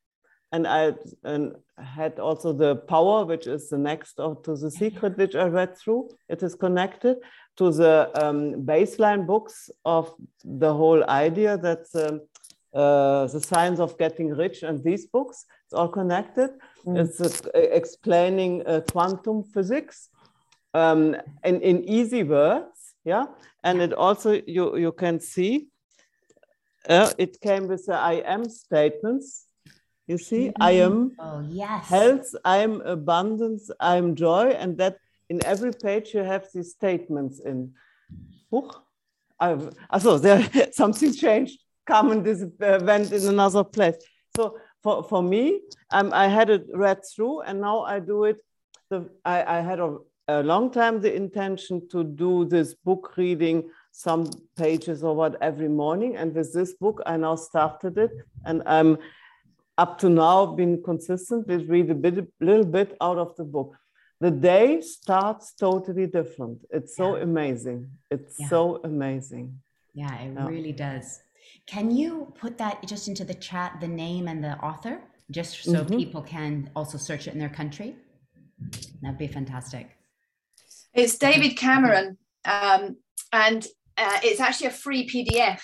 [0.52, 0.93] and I
[1.24, 5.78] and had also The Power, which is the next to The Secret, which I read
[5.78, 6.10] through.
[6.30, 7.18] It is connected
[7.58, 12.22] to the um, baseline books of the whole idea that um,
[12.74, 15.45] uh, the science of getting rich and these books.
[15.66, 16.52] It's all connected.
[16.86, 20.10] It's uh, explaining uh, quantum physics
[20.74, 22.93] um, in, in easy words.
[23.04, 23.26] Yeah.
[23.64, 25.68] And it also, you, you can see,
[26.88, 29.45] uh, it came with the I am statements.
[30.12, 31.88] You see, I am oh yes.
[31.88, 34.47] health, I am abundance, I am joy.
[34.49, 34.97] And that
[35.30, 37.74] in every page you have these statements in.
[38.51, 38.76] Huch.
[39.39, 41.62] I've, also, there something changed.
[41.88, 43.95] Carmen dis- uh, went in another place.
[44.36, 48.36] So for, for me, um, I had it read through, and now I do it.
[48.89, 49.95] The, I, I had a,
[50.28, 55.70] a long time the intention to do this book reading, some pages or what every
[55.70, 56.18] morning.
[56.18, 58.12] And with this book, I now started it,
[58.43, 58.97] and I'm
[59.82, 62.15] up to now been consistent with read a bit,
[62.49, 63.71] little bit out of the book.
[64.25, 66.57] The day starts totally different.
[66.77, 67.23] It's so Yeah.
[67.29, 67.82] amazing.
[68.15, 68.49] It's Yeah.
[68.53, 68.61] so
[68.91, 69.47] amazing.
[70.01, 70.47] Yeah, it Yeah.
[70.53, 71.07] really does.
[71.73, 72.11] Can you
[72.43, 74.95] put that just into the chat, the name and the author,
[75.38, 75.97] just so Mhm.
[76.01, 77.89] people can also search it in their country?
[79.01, 79.86] That'd be fantastic.
[80.93, 82.07] It's David Cameron,
[82.45, 82.82] um,
[83.45, 83.61] and
[83.97, 85.61] uh, it's actually a free PDF,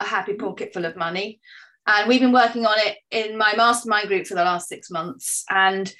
[0.00, 1.28] A Happy Pocket Full of Money.
[1.86, 5.44] And we've been working on it in my mastermind group for the last six months.
[5.50, 5.92] And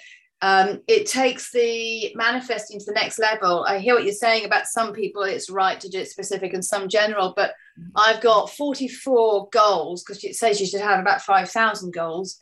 [0.42, 3.64] um, it takes the manifesting to the next level.
[3.64, 6.64] I hear what you're saying about some people, it's right to do it specific and
[6.64, 7.52] some general, but
[7.94, 12.38] I've got 44 goals because it says you should have about 5,000 goals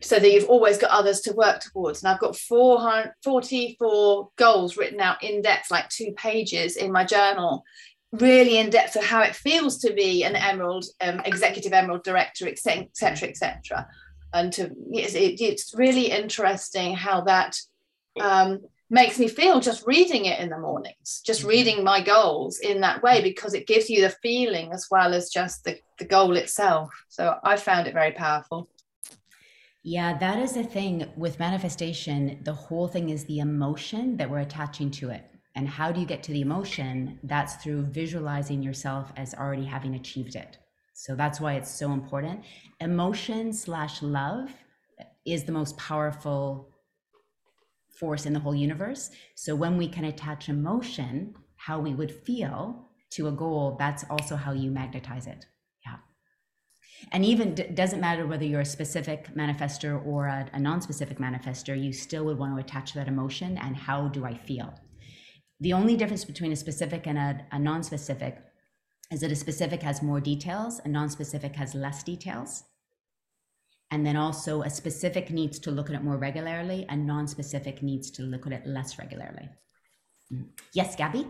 [0.00, 2.02] so that you've always got others to work towards.
[2.02, 7.04] And I've got 400, 44 goals written out in depth, like two pages in my
[7.04, 7.64] journal,
[8.12, 12.46] really in depth of how it feels to be an Emerald um, executive Emerald director,
[12.46, 13.88] etc., etc..
[14.34, 17.56] And to it's, it, it's really interesting how that
[18.20, 18.60] um,
[18.92, 23.02] makes me feel just reading it in the mornings, just reading my goals in that
[23.02, 26.90] way because it gives you the feeling as well as just the, the goal itself.
[27.08, 28.68] So I found it very powerful.
[29.82, 32.38] Yeah, that is the thing with manifestation.
[32.44, 35.31] The whole thing is the emotion that we're attaching to it.
[35.54, 37.18] And how do you get to the emotion?
[37.22, 40.58] That's through visualizing yourself as already having achieved it.
[40.94, 42.44] So that's why it's so important.
[42.80, 44.50] Emotion slash love
[45.26, 46.72] is the most powerful
[47.98, 49.10] force in the whole universe.
[49.34, 54.36] So when we can attach emotion, how we would feel to a goal, that's also
[54.36, 55.46] how you magnetize it.
[55.84, 55.96] Yeah.
[57.12, 61.80] And even d- doesn't matter whether you're a specific manifester or a, a non-specific manifester,
[61.80, 64.74] you still would want to attach that emotion and how do I feel?
[65.62, 68.36] The only difference between a specific and a, a non-specific
[69.12, 72.64] is that a specific has more details, a non-specific has less details.
[73.92, 78.10] And then also a specific needs to look at it more regularly, a non-specific needs
[78.12, 79.48] to look at it less regularly.
[80.34, 80.46] Mm.
[80.74, 81.28] Yes, Gabby?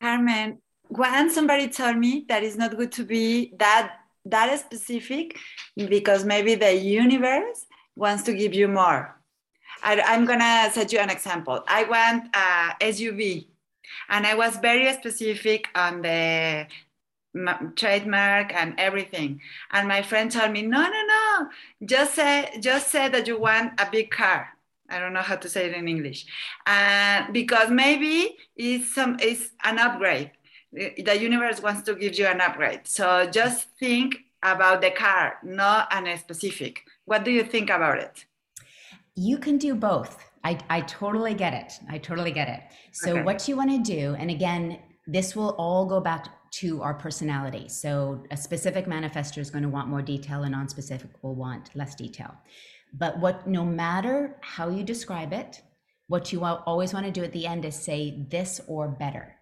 [0.00, 5.36] Carmen, once somebody told me that it's not good to be that that specific
[5.76, 7.66] because maybe the universe
[7.96, 9.21] wants to give you more.
[9.82, 11.62] I, am gonna set you an example.
[11.66, 13.46] I want a SUV,
[14.08, 16.66] and I was very specific on the
[17.76, 19.40] trademark and everything.
[19.70, 21.48] And my friend told me, no, no, no,
[21.84, 24.48] just say just say that you want a big car.
[24.88, 26.26] I don't know how to say it in English,
[26.66, 30.30] uh, because maybe it's some it's an upgrade.
[30.72, 32.82] The universe wants to give you an upgrade.
[32.84, 36.84] So just think about the car, not an specific.
[37.04, 38.24] What do you think about it?
[39.14, 40.30] You can do both.
[40.44, 41.72] I, I totally get it.
[41.88, 42.60] I totally get it.
[42.92, 43.22] So, Okay.
[43.22, 46.28] what you want to do, and again, this will all go back
[46.60, 47.68] to our personality.
[47.68, 51.70] So, a specific manifester is going to want more detail, a non specific will want
[51.74, 52.34] less detail.
[52.92, 55.62] But what, no matter how you describe it,
[56.08, 59.34] what you always want to do at the end is say this or better.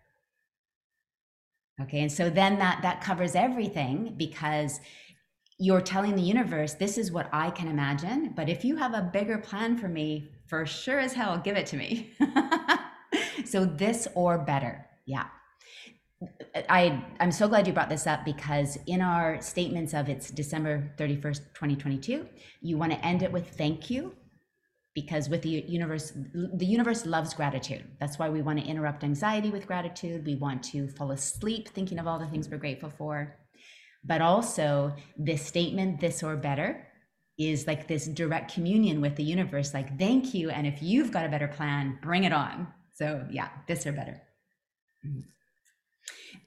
[1.83, 2.01] Okay.
[2.01, 4.81] And so then that, that covers everything because
[5.61, 8.33] you're telling the universe, this is what I can imagine.
[8.35, 11.67] But if you have a bigger plan for me, for sure as hell, give it
[11.67, 12.15] to me.
[13.45, 14.87] so this or better.
[15.05, 15.27] Yeah.
[16.71, 20.95] I, I'm so glad you brought this up because in our statements of it's December
[20.99, 22.27] 31st, 2022,
[22.63, 24.15] you want to end it with thank you
[24.95, 29.49] because with the universe the universe loves gratitude that's why we want to interrupt anxiety
[29.49, 33.37] with gratitude we want to fall asleep thinking of all the things we're grateful for
[34.05, 36.87] but also this statement this or better
[37.39, 41.27] is like this direct communion with the universe like thank you and if you've got
[41.27, 44.21] a better plan bring it on so yeah this or better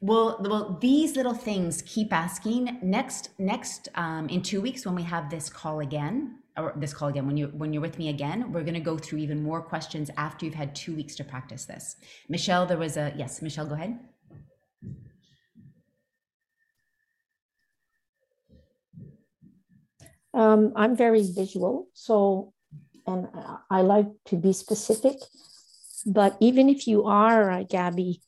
[0.02, 2.78] well, well, these little things keep asking.
[2.82, 7.08] Next, next, um, in two weeks when we have this call again, or this call
[7.08, 9.62] again, when you when you're with me again, we're going to go through even more
[9.62, 11.96] questions after you've had two weeks to practice this.
[12.30, 13.42] Michelle, there was a yes.
[13.42, 13.98] Michelle, go ahead.
[20.34, 22.54] Um, I'm very visual, so
[23.06, 23.28] and
[23.70, 25.18] I like to be specific.
[26.06, 28.22] But even if you are, uh, Gabby,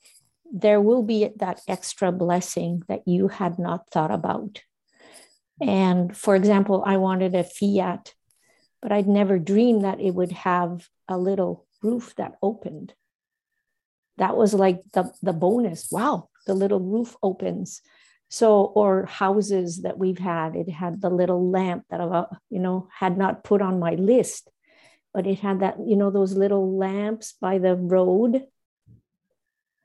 [0.51, 4.61] there will be that extra blessing that you had not thought about.
[5.61, 8.13] And for example, I wanted a Fiat,
[8.81, 12.93] but I'd never dreamed that it would have a little roof that opened.
[14.17, 15.89] That was like the, the bonus.
[15.91, 17.81] Wow, the little roof opens.
[18.35, 22.89] So, or houses that we've had, it had the little lamp that I, you know,
[22.91, 24.51] had not put on my list,
[25.13, 28.43] but it had that, you know, those little lamps by the road.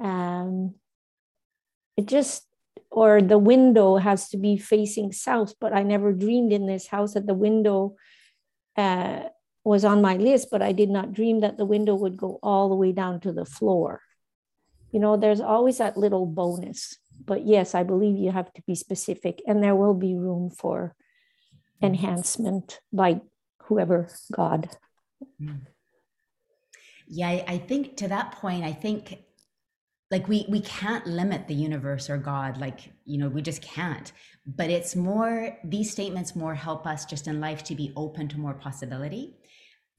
[0.01, 0.75] Um,
[1.97, 2.43] it just,
[2.91, 7.15] or the window has to be facing south, but I never dreamed in this house
[7.15, 7.95] that the window
[8.77, 9.29] uh,
[9.63, 12.69] was on my list, but I did not dream that the window would go all
[12.69, 14.03] the way down to the floor.
[14.91, 16.99] You know, there's always that little bonus
[17.31, 20.97] but yes, I believe you have to be specific, and there will be room for
[21.77, 21.87] mm-hmm.
[21.87, 23.21] enhancement by
[23.67, 24.69] whoever God.
[27.07, 29.23] Yeah, I think to that point, I think
[30.11, 34.11] like we we can't limit the universe or God, like you know, we just can't.
[34.45, 38.41] But it's more these statements more help us just in life to be open to
[38.41, 39.37] more possibility.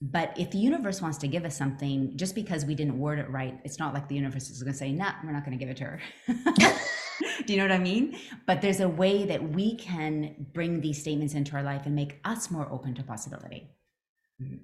[0.01, 3.29] But if the universe wants to give us something, just because we didn't word it
[3.29, 5.63] right, it's not like the universe is going to say, "Nah, we're not going to
[5.63, 6.01] give it to her."
[7.45, 8.17] Do you know what I mean?
[8.45, 12.19] But there's a way that we can bring these statements into our life and make
[12.25, 13.69] us more open to possibility.
[14.41, 14.57] Mm-hmm.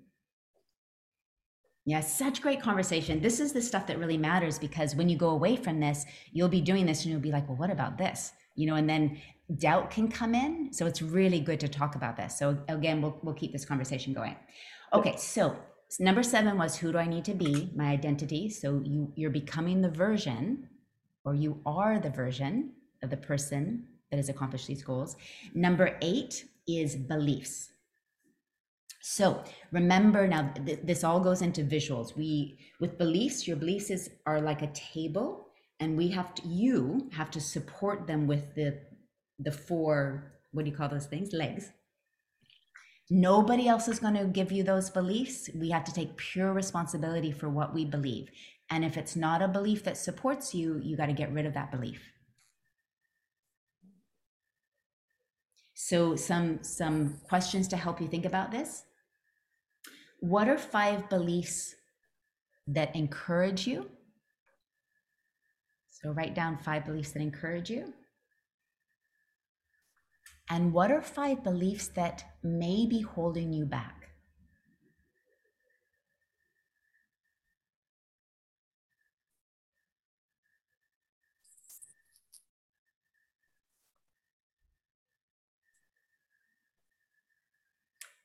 [1.86, 3.22] Yeah, such great conversation.
[3.22, 6.50] This is the stuff that really matters because when you go away from this, you'll
[6.50, 8.34] be doing this and you'll be like, well, what about this?
[8.56, 9.22] You know, and then
[9.56, 10.74] doubt can come in.
[10.74, 12.38] So it's really good to talk about this.
[12.38, 14.36] So again, we'll, we'll keep this conversation going.
[14.92, 15.56] Okay, so
[15.98, 17.72] number seven was who do I need to be?
[17.74, 18.50] My identity.
[18.50, 20.68] So you you're becoming the version
[21.28, 22.72] or you are the version
[23.04, 25.16] of the person that has accomplished these goals.
[25.54, 27.70] Number eight is beliefs.
[29.02, 32.16] So remember now, th- this all goes into visuals.
[32.16, 35.48] We with beliefs, your beliefs is, are like a table,
[35.80, 38.80] and we have to you have to support them with the
[39.40, 41.72] the four what do you call those things legs
[43.10, 47.32] nobody else is going to give you those beliefs we have to take pure responsibility
[47.32, 48.30] for what we believe
[48.70, 51.54] and if it's not a belief that supports you, you got to get rid of
[51.54, 52.02] that belief.
[55.74, 58.84] So some some questions to help you think about this.
[60.20, 61.76] What are five beliefs
[62.68, 63.90] that encourage you?
[65.90, 67.94] So write down five beliefs that encourage you.
[70.50, 73.97] And what are five beliefs that may be holding you back?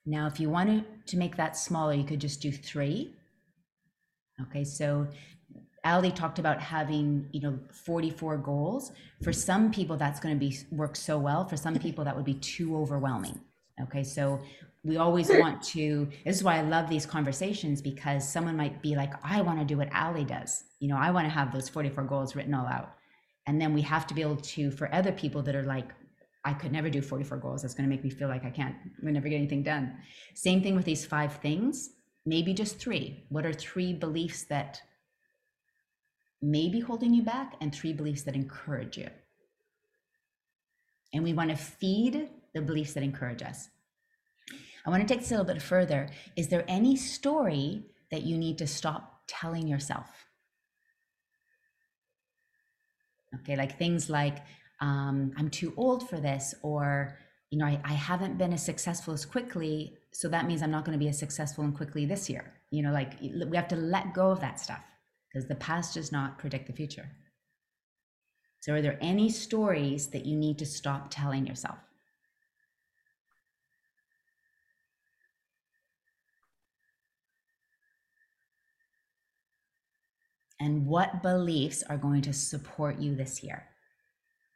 [0.05, 3.15] Now, if you wanted to make that smaller, you could just do three.
[4.41, 5.07] Okay, so
[5.85, 8.93] Ali talked about having, you know, 44 goals.
[9.23, 11.47] For some people, that's going to be work so well.
[11.47, 13.41] For some people, that would be too overwhelming.
[13.81, 14.41] Okay, so
[14.85, 16.09] we always want to.
[16.25, 19.65] This is why I love these conversations because someone might be like, I want to
[19.65, 20.65] do what Ali does.
[20.81, 22.95] You know, I want to have those 44 goals written all out.
[23.47, 25.89] And then we have to be able to, for other people that are like,
[26.45, 27.63] I could never do 44 goals.
[27.63, 29.97] That's going to make me feel like I can't, we never get anything done.
[30.35, 31.91] Same thing with these five things,
[32.27, 33.25] maybe just three.
[33.29, 34.81] What are three beliefs that
[36.41, 39.09] may be holding you back and three beliefs that encourage you?
[41.15, 43.69] And we want to feed the beliefs that encourage us.
[44.85, 46.09] I want to take this a little bit further.
[46.37, 50.09] Is there any story that you need to stop telling yourself?
[53.41, 54.39] Okay, like things like,
[54.83, 57.17] um, I'm too old for this, or
[57.51, 59.97] you know, I, I haven't been as successful as quickly.
[60.13, 62.53] So that means I'm not going to be as successful and quickly this year.
[62.71, 64.83] You know, like we have to let go of that stuff
[65.29, 67.09] because the past does not predict the future.
[68.61, 71.79] So, are there any stories that you need to stop telling yourself?
[80.61, 83.67] And what beliefs are going to support you this year?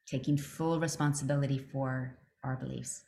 [0.06, 3.02] Taking full responsibility for our beliefs.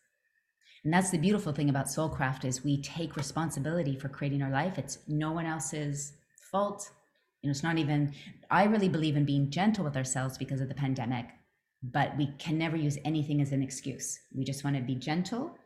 [0.85, 4.79] And that's the beautiful thing about Soulcraft is we take responsibility for creating our life.
[4.79, 6.13] It's no one else's
[6.51, 6.91] fault.
[7.43, 8.13] You know, it's not even
[8.51, 11.27] I really believe in being gentle with ourselves because of the pandemic,
[11.83, 14.19] but we can never use anything as an excuse.
[14.35, 15.57] We just want to be gentle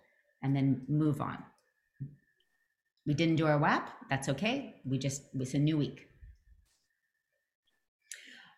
[0.42, 1.38] and then move on.
[3.06, 4.76] We didn't do our WAP, that's okay.
[4.84, 6.06] We just it's a new week.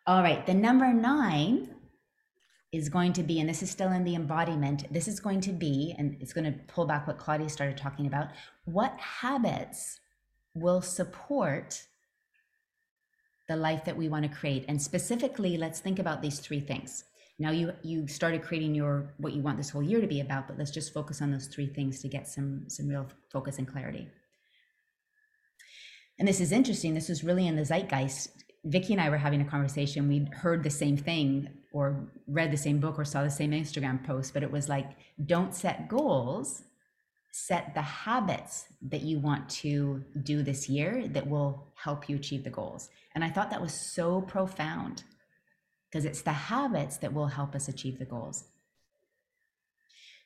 [0.06, 1.73] All right, the number 9
[2.74, 5.52] is going to be, and this is still in the embodiment, this is going to
[5.52, 8.28] be, and it's going to pull back what Claudia started talking about,
[8.64, 10.00] what habits
[10.54, 11.86] will support
[13.48, 14.64] the life that we want to create?
[14.66, 17.04] And specifically, let's think about these three things.
[17.38, 20.46] Now you you started creating your what you want this whole year to be about,
[20.46, 23.66] but let's just focus on those three things to get some some real focus and
[23.66, 24.08] clarity.
[26.18, 26.94] And this is interesting.
[26.94, 28.43] This is really in the zeitgeist.
[28.64, 30.08] Vicky and I were having a conversation.
[30.08, 34.04] We'd heard the same thing or read the same book or saw the same Instagram
[34.04, 34.92] post, but it was like,
[35.26, 36.62] don't set goals,
[37.30, 42.44] set the habits that you want to do this year that will help you achieve
[42.44, 42.88] the goals.
[43.14, 45.04] And I thought that was so profound
[45.90, 48.44] because it's the habits that will help us achieve the goals.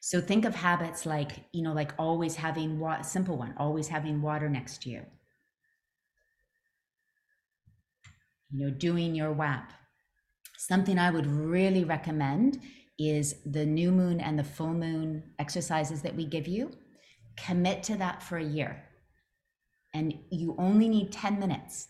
[0.00, 4.22] So think of habits like, you know, like always having what simple one, always having
[4.22, 5.02] water next to you.
[8.50, 9.72] You know, doing your WAP,
[10.58, 12.60] Something I would really recommend
[12.98, 16.72] is the new moon and the full moon exercises that we give you.
[17.36, 18.82] Commit to that for a year.
[19.94, 21.88] And you only need 10 minutes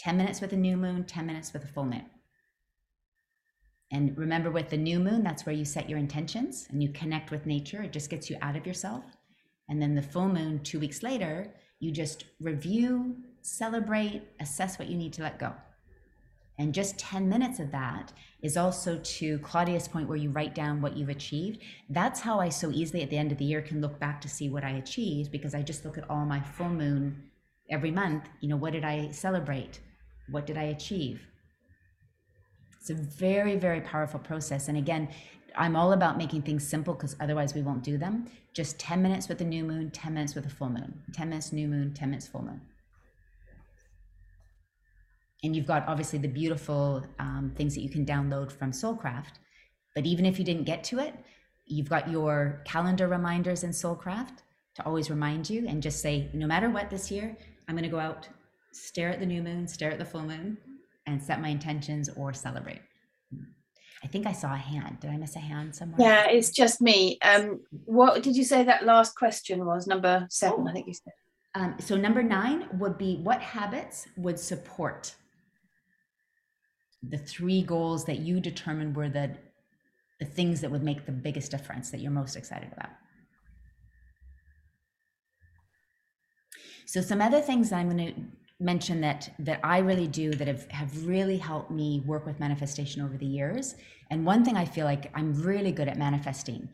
[0.00, 2.06] 10 minutes with a new moon, 10 minutes with a full moon.
[3.92, 7.30] And remember, with the new moon, that's where you set your intentions and you connect
[7.30, 7.82] with nature.
[7.82, 9.04] It just gets you out of yourself.
[9.68, 14.96] And then the full moon, two weeks later, you just review, celebrate, assess what you
[14.96, 15.52] need to let go.
[16.60, 20.82] And just 10 minutes of that is also to Claudia's point where you write down
[20.82, 21.62] what you've achieved.
[21.88, 24.28] That's how I so easily at the end of the year can look back to
[24.28, 27.30] see what I achieved because I just look at all my full moon
[27.70, 28.28] every month.
[28.42, 29.80] You know, what did I celebrate?
[30.28, 31.22] What did I achieve?
[32.78, 34.68] It's a very, very powerful process.
[34.68, 35.08] And again,
[35.56, 38.30] I'm all about making things simple because otherwise we won't do them.
[38.52, 41.52] Just 10 minutes with the new moon, 10 minutes with the full moon, 10 minutes
[41.54, 42.60] new moon, 10 minutes full moon
[45.42, 49.38] and you've got obviously the beautiful um, things that you can download from Soulcraft.
[49.94, 51.14] But even if you didn't get to it,
[51.66, 54.38] you've got your calendar reminders in Soulcraft
[54.76, 57.36] to always remind you and just say, no matter what this year,
[57.68, 58.28] I'm going to go out,
[58.72, 60.58] stare at the new moon, stare at the full moon,
[61.06, 62.80] and set my intentions or celebrate.
[64.02, 65.00] I think I saw a hand.
[65.00, 66.00] Did I miss a hand somewhere?
[66.00, 67.18] Yeah, it's just me.
[67.22, 69.86] Um, what did you say that last question was?
[69.86, 70.68] Number seven, oh.
[70.68, 71.12] I think you said.
[71.54, 75.14] Um, so number nine would be what habits would support
[77.02, 79.36] the three goals that you determined were the
[80.18, 82.90] the things that would make the biggest difference that you're most excited about.
[86.84, 88.22] So some other things I'm going to
[88.62, 93.00] mention that that I really do that have have really helped me work with manifestation
[93.00, 93.76] over the years.
[94.10, 96.68] And one thing I feel like I'm really good at manifesting.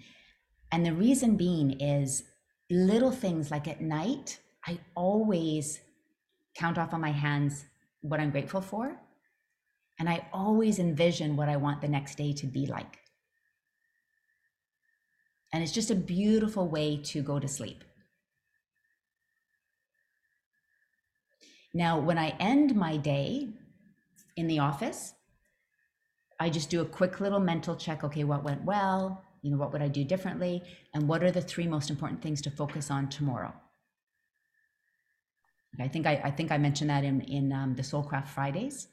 [0.73, 2.25] And the reason being is
[2.69, 5.79] little things like at night, I always
[6.57, 7.67] count off on my hands
[8.01, 8.99] what I'm grateful for
[9.99, 12.99] and I always envision what I want the next day to be like.
[15.53, 17.83] And it's just a beautiful way to go to sleep.
[21.73, 23.51] Now, when I end my day
[24.37, 25.15] in the office,
[26.39, 28.05] I just do a quick little mental check.
[28.05, 29.23] Okay, what went well?
[29.43, 30.63] You know, what would I do differently?
[30.93, 33.55] And what are the three most important things to focus on tomorrow?
[35.79, 38.89] I think I, I think I mentioned that in in um, the Soulcraft Fridays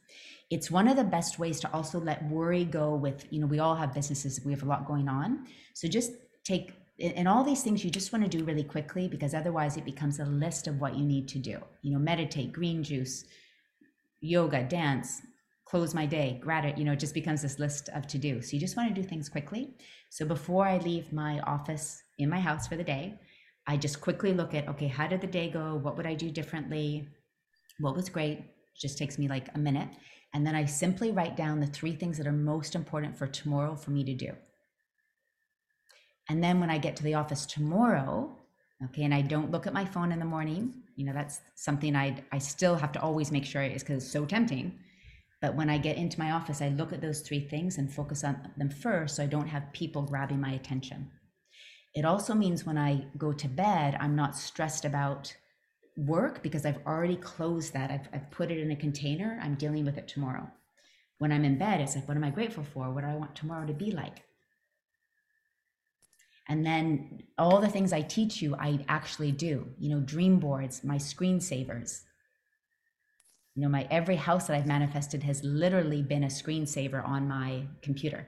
[0.54, 3.58] it's one of the best ways to also let worry go with you know we
[3.58, 5.48] all have businesses we have a lot going on.
[5.74, 6.12] So just
[6.44, 9.84] take and all these things you just want to do really quickly because otherwise it
[9.84, 11.58] becomes a list of what you need to do.
[11.82, 13.26] You know meditate green juice
[14.22, 15.22] yoga dance
[15.66, 18.54] close my day gratitude you know it just becomes this list of to do so
[18.54, 19.74] you just want to do things quickly.
[20.12, 23.20] So before i leave my office in my house for the day
[23.66, 25.66] i just quickly look at okay how did the day go?
[25.86, 27.08] What would i do differently?
[27.80, 28.38] What was great?
[28.38, 29.90] It just takes me like a minute
[30.34, 33.76] and then I simply write down the three things that are most important for tomorrow
[33.76, 34.32] for me to do.
[36.30, 38.36] And then when I get to the office tomorrow,
[38.86, 41.96] okay, and I don't look at my phone in the morning, you know, that's something
[41.96, 44.80] I I still have to always make sure is because it's so tempting.
[45.42, 48.24] But when I get into my office, I look at those three things and focus
[48.24, 51.12] on them first so I don't have people grabbing my attention.
[51.94, 55.36] It also means when I go to bed, I'm not stressed about
[55.96, 57.92] work because I've already closed that.
[57.92, 59.40] I've, I've put it in a container.
[59.42, 60.50] I'm dealing with it tomorrow.
[61.20, 62.92] When I'm in bed, it's like, what am I grateful for?
[62.92, 64.24] What do I want tomorrow to be like?
[66.50, 69.68] And then all the things I teach you, I actually do.
[69.80, 72.02] You know, dream boards, my screensavers.
[73.56, 77.68] You know, my every house that I've manifested has literally been a screensaver on my
[77.82, 78.28] computer.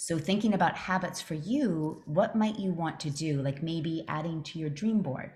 [0.00, 3.42] So, thinking about habits for you, what might you want to do?
[3.42, 5.32] Like maybe adding to your dream board,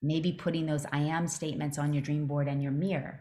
[0.00, 3.20] maybe putting those I am statements on your dream board and your mirror.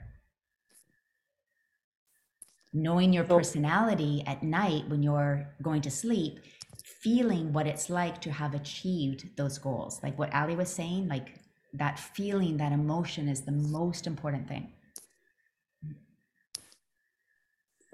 [2.71, 6.39] Knowing your personality at night when you're going to sleep,
[6.81, 9.99] feeling what it's like to have achieved those goals.
[10.01, 11.41] Like what Ali was saying, like
[11.73, 14.71] that feeling, that emotion is the most important thing.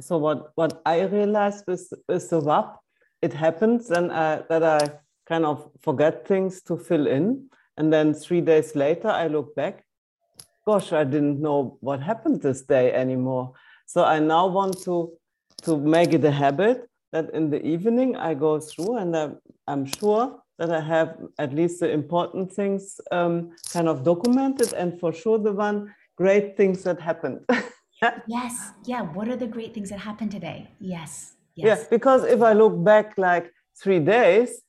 [0.03, 2.79] So what what I realized with with the WAP,
[3.21, 4.79] it happens and uh, that I
[5.27, 9.83] kind of forget things to fill in, and then three days later I look back.
[10.65, 13.53] Gosh, I didn't know what happened this day anymore.
[13.85, 15.11] So I now want to
[15.63, 19.37] to make it a habit that in the evening I go through and I'm,
[19.67, 24.99] I'm sure that I have at least the important things um, kind of documented and
[24.99, 27.39] for sure the one great things that happened.
[28.27, 28.71] yes.
[28.85, 29.01] Yeah.
[29.01, 30.69] What are the great things that happened today?
[30.79, 31.33] Yes.
[31.55, 31.65] Yes.
[31.65, 31.87] Yes.
[31.87, 34.61] because if I look back like three days,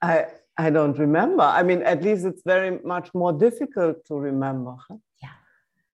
[0.00, 0.26] I
[0.58, 1.42] I don't remember.
[1.42, 4.76] I mean, at least it's very much more difficult to remember.
[5.22, 5.30] Yeah.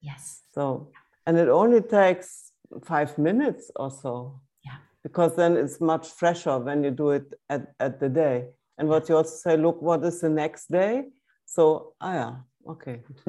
[0.00, 0.42] Yes.
[0.54, 0.90] So,
[1.26, 2.52] and it only takes
[2.84, 4.40] five minutes or so.
[4.64, 4.78] Yeah.
[5.02, 8.48] Because then it's much fresher when you do it at, at the day.
[8.78, 11.04] And what you also say, look, what is the next day?
[11.46, 12.34] So, ah, yeah,
[12.68, 13.00] okay.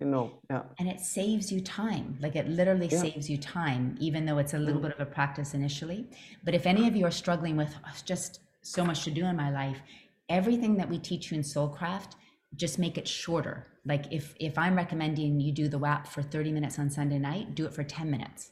[0.00, 0.62] you know, yeah.
[0.78, 2.16] And it saves you time.
[2.20, 3.00] Like it literally Yeah.
[3.02, 4.84] saves you time, even though it's a little Mm.
[4.88, 6.06] bit of a practice initially.
[6.44, 9.36] But if any of you are struggling with "Oh, just so much to do in
[9.36, 9.80] my life,
[10.28, 12.12] everything that we teach you in Soulcraft,
[12.56, 13.66] just make it shorter.
[13.84, 17.54] Like if if I'm recommending you do the WAP for 30 minutes on Sunday night,
[17.54, 18.50] do it for 10 minutes.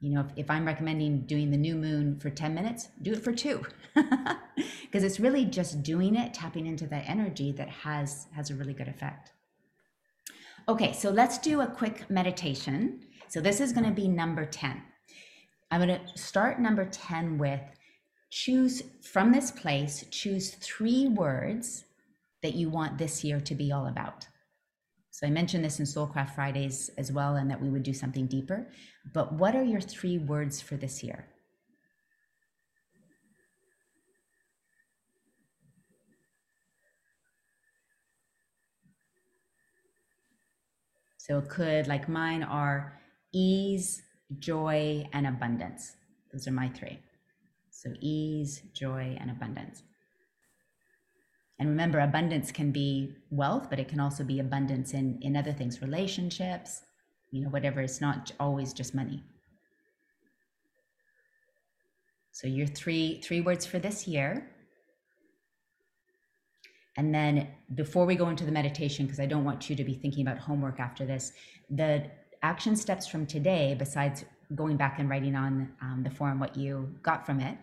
[0.00, 3.22] You know, if, if I'm recommending doing the new moon for 10 minutes, do it
[3.22, 3.64] for two.
[4.82, 8.72] Because it's really just doing it, tapping into that energy that has has a really
[8.72, 9.30] good effect.
[10.68, 13.00] Okay, so let's do a quick meditation.
[13.28, 14.82] So this is going to be number 10.
[15.70, 17.60] I'm going to start number 10 with
[18.30, 21.84] choose from this place, choose three words
[22.42, 24.26] that you want this year to be all about.
[25.20, 28.26] So I mentioned this in Soulcraft Fridays as well, and that we would do something
[28.26, 28.66] deeper.
[29.12, 31.26] But what are your three words for this year?
[41.18, 42.98] So it could, like mine are
[43.34, 44.00] ease,
[44.38, 45.96] joy, and abundance.
[46.32, 46.98] Those are my three.
[47.68, 49.82] So ease, joy, and abundance.
[51.60, 55.52] And remember, abundance can be wealth, but it can also be abundance in, in other
[55.52, 56.80] things, relationships,
[57.30, 57.82] you know, whatever.
[57.82, 59.22] It's not always just money.
[62.32, 64.50] So your three three words for this year.
[66.96, 69.94] And then before we go into the meditation, because I don't want you to be
[69.94, 71.32] thinking about homework after this,
[71.68, 72.10] the
[72.42, 76.92] action steps from today, besides going back and writing on um, the form what you
[77.02, 77.56] got from it,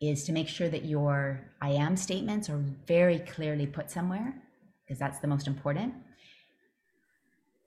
[0.00, 4.34] is to make sure that your I am statements are very clearly put somewhere,
[4.84, 5.94] because that's the most important.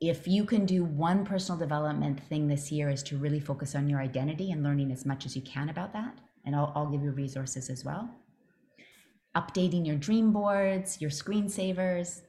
[0.02, 3.88] If you can do one personal development thing this year is to really focus on
[3.88, 6.18] your identity and learning as much as you can about that.
[6.46, 8.10] And I'll, I'll give you resources as well
[9.36, 12.22] updating your dream boards, your screensavers.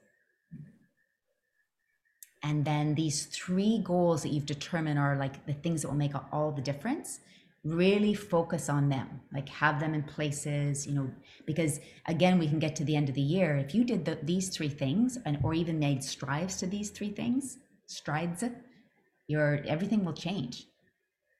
[2.42, 6.12] And then these three goals that you've determined are like the things that will make
[6.32, 7.20] all the difference.
[7.64, 11.10] Really focus on them, like have them in places, you know,
[11.46, 13.56] because again, we can get to the end of the year.
[13.56, 17.10] If you did the, these three things and or even made strides to these three
[17.10, 17.56] things,
[17.86, 18.44] strides,
[19.28, 20.66] your everything will change.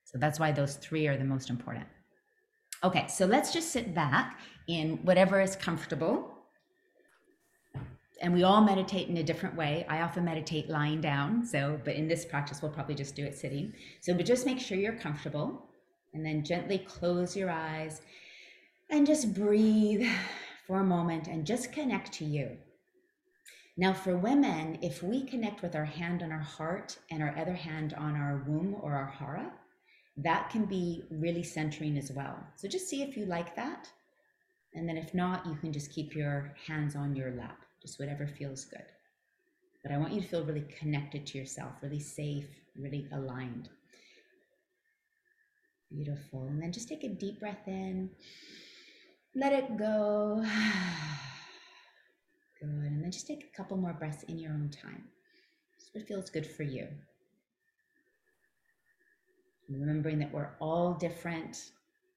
[0.05, 1.87] So that's why those three are the most important.
[2.83, 6.31] Okay, so let's just sit back in whatever is comfortable.
[8.23, 9.85] And we all meditate in a different way.
[9.89, 11.45] I often meditate lying down.
[11.45, 13.75] So, but in this practice, we'll probably just do it sitting.
[14.01, 15.67] So, but just make sure you're comfortable
[16.15, 18.01] and then gently close your eyes
[18.91, 20.09] and just breathe
[20.67, 22.57] for a moment and just connect to you.
[23.77, 27.55] Now, for women, if we connect with our hand on our heart and our other
[27.55, 29.53] hand on our womb or our hara,
[30.17, 32.39] that can be really centering as well.
[32.55, 33.91] So just see if you like that.
[34.75, 38.27] And then if not, you can just keep your hands on your lap, just whatever
[38.27, 38.87] feels good.
[39.83, 42.47] But I want you to feel really connected to yourself, really safe,
[42.77, 43.69] really aligned.
[45.91, 46.45] Beautiful.
[46.45, 48.11] And then just take a deep breath in,
[49.35, 50.45] let it go.
[52.61, 52.69] Good.
[52.69, 55.05] And then just take a couple more breaths in your own time.
[55.79, 56.89] Just what feels good for you.
[59.69, 61.73] Remembering that we're all different.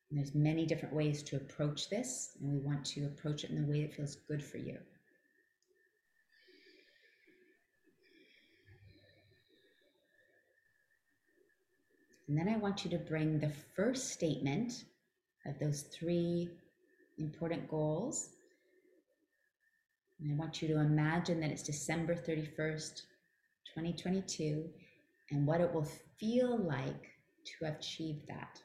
[0.09, 3.61] And there's many different ways to approach this, and we want to approach it in
[3.61, 4.77] the way that feels good for you.
[12.27, 14.83] And then I want you to bring the first statement
[15.45, 16.49] of those three
[17.17, 18.29] important goals.
[20.19, 23.03] And I want you to imagine that it's December 31st,
[23.73, 24.67] 2022,
[25.31, 25.87] and what it will
[26.19, 27.11] feel like
[27.45, 28.59] to have achieved that.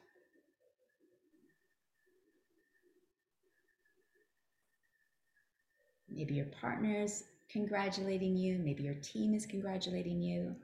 [6.09, 10.55] Maybe your partner's congratulating you, maybe your team is congratulating you.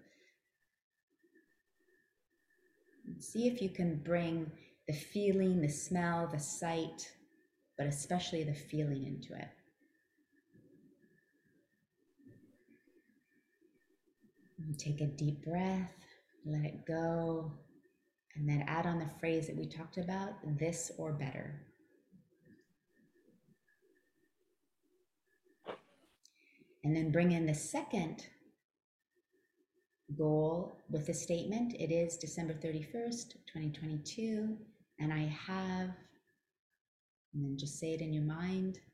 [3.20, 4.50] See if you can bring
[4.88, 7.12] the feeling, the smell, the sight,
[7.78, 9.50] but especially the feeling into it.
[14.58, 15.94] And take a deep breath,
[16.46, 17.52] let it go,
[18.36, 21.62] and then add on the phrase that we talked about this or better.
[26.84, 28.26] And then bring in the second
[30.18, 31.76] goal with the statement.
[31.80, 34.58] It is December 31st, 2022,
[35.00, 35.90] and I have,
[37.34, 38.80] and then just say it in your mind.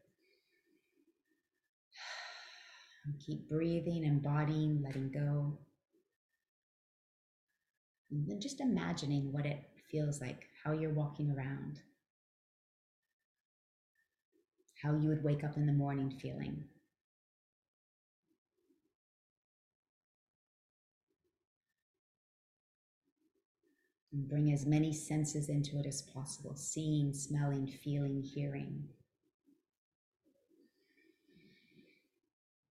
[3.05, 5.55] And keep breathing, embodying, letting go.
[8.09, 9.59] And then just imagining what it
[9.91, 11.81] feels like, how you're walking around,
[14.81, 16.63] how you would wake up in the morning feeling.
[24.15, 28.85] And bring as many senses into it as possible seeing, smelling, feeling, hearing.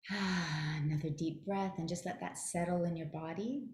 [0.84, 3.70] Another deep breath and just let that settle in your body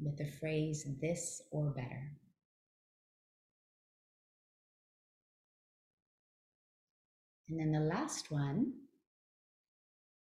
[0.00, 2.12] with the phrase this or better.
[7.48, 8.72] And then the last one,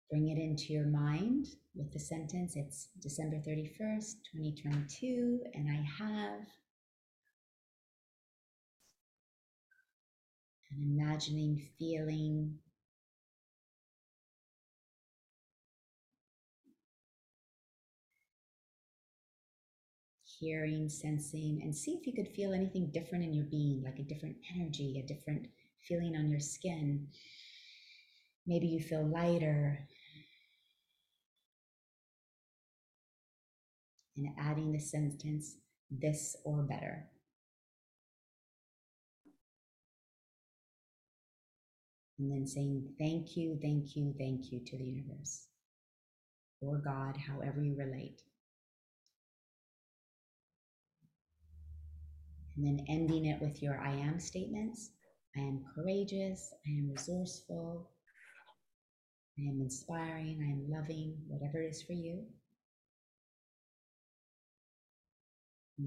[0.09, 6.41] bring it into your mind with the sentence it's December 31st, 2022, and I have.
[10.70, 12.59] And imagining, feeling,
[20.43, 24.03] hearing, sensing, and see if you could feel anything different in your being, like a
[24.03, 25.47] different energy, a different
[25.87, 27.07] feeling on your skin.
[28.47, 29.79] Maybe you feel lighter.
[34.17, 35.57] And adding the sentence,
[35.91, 37.07] this or better.
[42.19, 45.47] And then saying, thank you, thank you, thank you to the universe
[46.61, 48.23] or God, however you relate.
[52.57, 54.91] and then ending it with your I am statements.
[55.37, 57.89] I am courageous, I am resourceful,
[59.39, 62.25] I am inspiring, I am loving, whatever it is for you.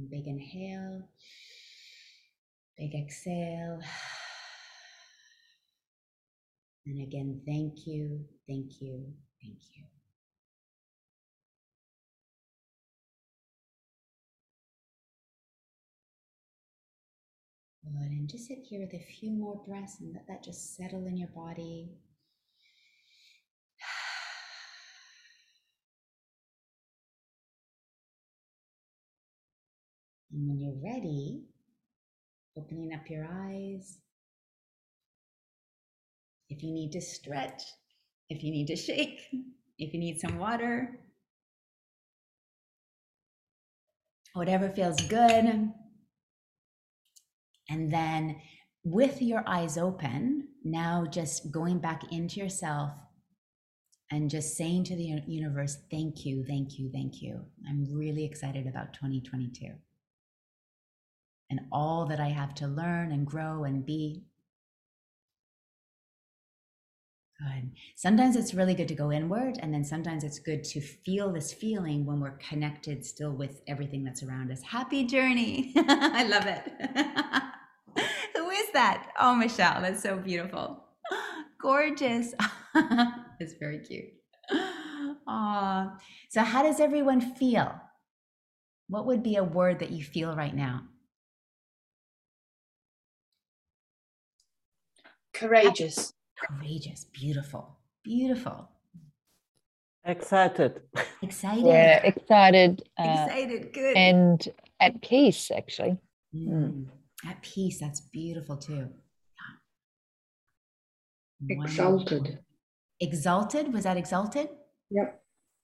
[0.10, 1.08] Big inhale,
[2.78, 3.80] big exhale.
[6.86, 9.84] And again, thank you, thank you, thank you.
[17.84, 18.12] Good.
[18.12, 21.18] And just sit here with a few more breaths and let that just settle in
[21.18, 21.90] your body.
[30.36, 31.44] And when you're ready,
[32.58, 34.00] opening up your eyes.
[36.50, 37.64] If you need to stretch,
[38.30, 39.22] if you need to shake,
[39.80, 41.00] if you need some water,
[44.34, 45.72] whatever feels good.
[47.70, 48.36] And then
[48.84, 52.92] with your eyes open, now just going back into yourself
[54.12, 57.40] and just saying to the universe, thank you, thank you, thank you.
[57.70, 59.72] I'm really excited about 2022
[61.50, 64.24] and all that I have to learn and grow and be.
[67.40, 67.72] Good.
[67.98, 71.52] Sometimes it's really good to go inward, and then sometimes it's good to feel this
[71.52, 74.62] feeling when we're connected still with everything that's around us.
[74.62, 75.74] Happy journey.
[75.78, 78.04] I love it.
[78.38, 79.12] Who is that?
[79.20, 80.86] Oh, Michelle, that's so beautiful.
[81.62, 82.34] Gorgeous.
[83.40, 84.06] it's very cute.
[85.28, 85.98] Aw.
[86.30, 87.76] So, how does everyone feel?
[88.88, 90.84] What would be a word that you feel right now?
[95.36, 96.14] Courageous.
[96.38, 97.06] Courageous.
[97.12, 97.78] Beautiful.
[98.04, 98.70] Beautiful.
[100.06, 100.82] Excited.
[101.22, 101.66] Excited.
[101.66, 103.74] Yeah, excited uh, Excited.
[103.74, 103.98] Good.
[103.98, 104.48] and
[104.80, 105.98] at peace, actually.
[106.36, 106.86] Mm.
[107.28, 107.80] At peace.
[107.80, 108.88] That's beautiful too.
[111.42, 111.58] Yeah.
[111.58, 111.66] Wonderful.
[111.66, 112.40] Exalted.
[113.00, 113.74] Exalted.
[113.74, 114.50] Was that exalted?
[114.92, 115.22] Yep.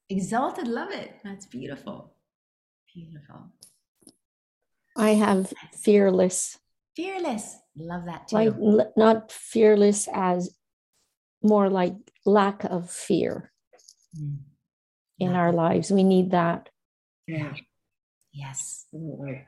[0.09, 0.67] Exalted.
[0.67, 1.15] Love it.
[1.23, 2.15] That's beautiful.
[2.93, 3.51] Beautiful.
[4.97, 6.57] I have fearless,
[6.95, 7.60] Fearless.
[7.75, 8.35] Love that too.
[8.35, 10.55] like l- not fearless as
[11.41, 11.95] more like
[12.25, 13.51] lack of fear
[14.19, 14.39] Mm.
[15.19, 15.89] in Lack our lives.
[15.91, 16.69] We need that.
[17.27, 17.53] Yeah.
[18.33, 18.85] Yes.
[18.91, 19.47] Right.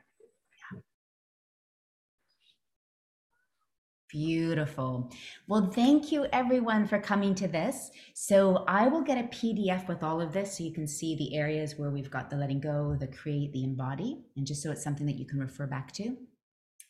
[4.10, 5.10] Beautiful.
[5.48, 7.90] Well, thank you everyone for coming to this.
[8.14, 11.34] So I will get a PDF with all of this so you can see the
[11.36, 14.84] areas where we've got the letting go, the create, the embody, and just so it's
[14.84, 16.16] something that you can refer back to.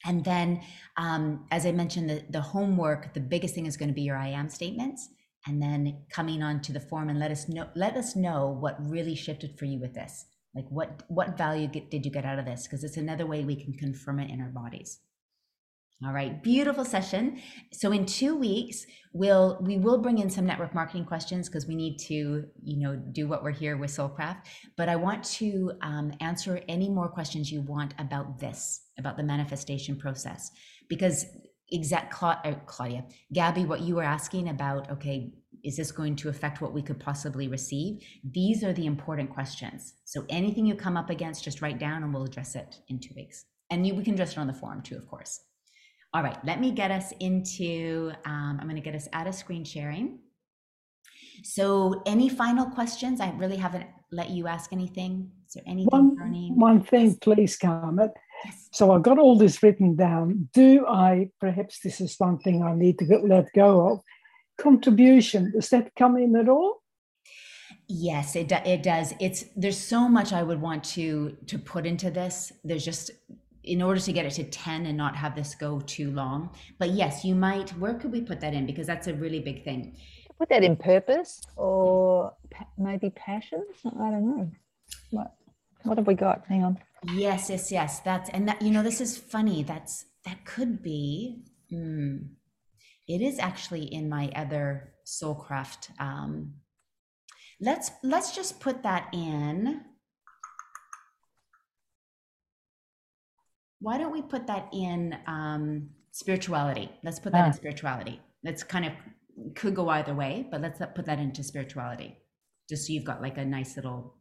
[0.04, 0.60] And then,
[0.96, 4.16] um, as I mentioned, the, the homework, the biggest thing is going to be your
[4.16, 5.08] I am statements.
[5.46, 8.76] And then coming on to the form and let us know, let us know what
[8.88, 10.26] really shifted for you with this.
[10.54, 12.66] Like what, what value get, did you get out of this?
[12.66, 15.00] Because it's another way we can confirm it in our bodies.
[16.04, 17.40] All right, beautiful session.
[17.72, 18.84] So in two weeks,
[19.14, 22.96] we'll we will bring in some network marketing questions because we need to, you know,
[22.96, 24.42] do what we're here with Soulcraft.
[24.76, 29.22] But I want to um, answer any more questions you want about this, about the
[29.22, 30.50] manifestation process,
[30.90, 31.24] because
[31.70, 35.32] exact Cla- uh, Claudia, Gabby, what you were asking about, okay,
[35.62, 38.02] is this going to affect what we could possibly receive?
[38.30, 39.94] These are the important questions.
[40.04, 43.14] So anything you come up against, just write down, and we'll address it in two
[43.16, 43.46] weeks.
[43.70, 45.40] And you, we can address it on the forum too, of course.
[46.14, 49.34] All right, let me get us into, um, I'm going to get us out of
[49.34, 50.20] screen sharing.
[51.42, 53.20] So, any final questions?
[53.20, 55.32] I really haven't let you ask anything.
[55.48, 56.56] Is there anything One, burning?
[56.56, 58.10] one thing, please, Carmen.
[58.44, 58.68] Yes.
[58.72, 60.48] So I got all this written down.
[60.52, 64.00] Do I, perhaps this is one thing I need to let go of,
[64.56, 66.80] contribution, does that come in at all?
[67.88, 69.14] Yes, it do, it does.
[69.20, 72.52] It's there's so much I would want to to put into this.
[72.62, 73.10] There's just
[73.64, 76.50] in order to get it to 10 and not have this go too long.
[76.78, 79.64] But yes, you might where could we put that in because that's a really big
[79.64, 79.96] thing.
[80.38, 82.34] Put that in purpose or
[82.76, 83.76] maybe passions.
[83.84, 84.50] I don't know.
[85.10, 85.34] What
[85.84, 86.44] what have we got?
[86.48, 86.78] Hang on.
[87.14, 88.00] Yes, yes, yes.
[88.00, 89.62] That's and that you know this is funny.
[89.62, 91.44] That's that could be.
[91.70, 92.16] Hmm,
[93.06, 96.00] it is actually in my other Soulcraft.
[96.00, 96.54] Um,
[97.60, 99.82] let's let's just put that in.
[103.84, 106.90] Why don't we put that in um, spirituality?
[107.02, 107.60] Let's put that in Ah.
[107.62, 108.18] spirituality.
[108.42, 108.92] That's kind of
[109.54, 112.16] could go either way, but let's put that into spirituality,
[112.68, 114.16] just so you've got like a nice little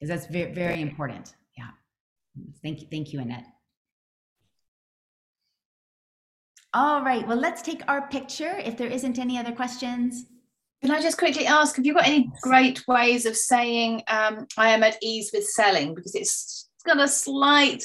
[0.00, 1.34] because that's very very important.
[1.56, 1.70] Yeah.
[2.62, 3.46] Thank you, thank you, Annette.
[6.74, 7.26] All right.
[7.26, 8.54] Well, let's take our picture.
[8.58, 10.26] If there isn't any other questions.
[10.82, 14.70] Can I just quickly ask, have you got any great ways of saying um, I
[14.70, 15.94] am at ease with selling?
[15.94, 17.84] Because it's got a slight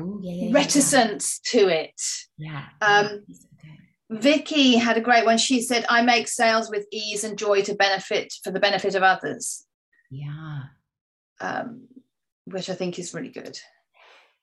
[0.00, 2.00] Ooh, yeah, yeah, yeah, reticence to it.
[2.38, 2.64] Yeah.
[2.80, 3.24] Um.
[4.10, 5.38] Vicky had a great one.
[5.38, 9.02] She said, I make sales with ease and joy to benefit for the benefit of
[9.02, 9.64] others,
[10.10, 10.64] Yeah.
[11.40, 11.88] um,
[12.44, 13.58] which I think is really good.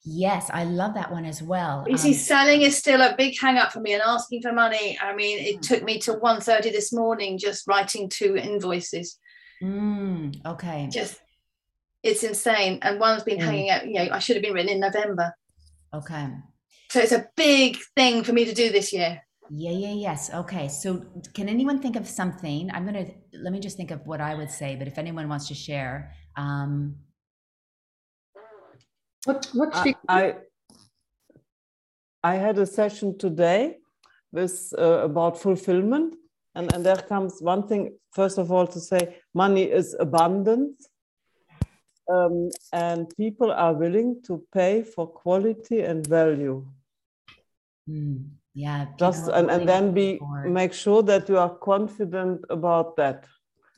[0.03, 1.85] Yes, I love that one as well.
[1.87, 4.51] You see, Um, selling is still a big hang up for me and asking for
[4.51, 4.97] money.
[4.99, 9.19] I mean, it took me to 1.30 this morning just writing two invoices.
[9.63, 10.89] mm, okay.
[10.91, 11.19] Just
[12.03, 12.79] it's insane.
[12.81, 13.43] And one's been Mm.
[13.43, 15.35] hanging out, you know, I should have been written in November.
[15.93, 16.27] Okay.
[16.91, 19.21] So it's a big thing for me to do this year.
[19.49, 20.33] Yeah, yeah, yes.
[20.33, 20.67] Okay.
[20.67, 22.71] So can anyone think of something?
[22.73, 23.11] I'm going to
[23.43, 26.13] let me just think of what I would say, but if anyone wants to share,
[26.35, 26.95] um,
[29.25, 30.35] What, what's I, I
[32.23, 33.77] I had a session today
[34.31, 36.15] with uh, about fulfillment,
[36.55, 37.83] and and there comes one thing.
[38.19, 39.01] First of all, to say
[39.33, 40.75] money is abundant,
[42.09, 46.65] um, and people are willing to pay for quality and value.
[47.89, 48.23] mm,
[48.53, 48.87] yeah.
[48.97, 53.25] Just and, and then be make sure that you are confident about that.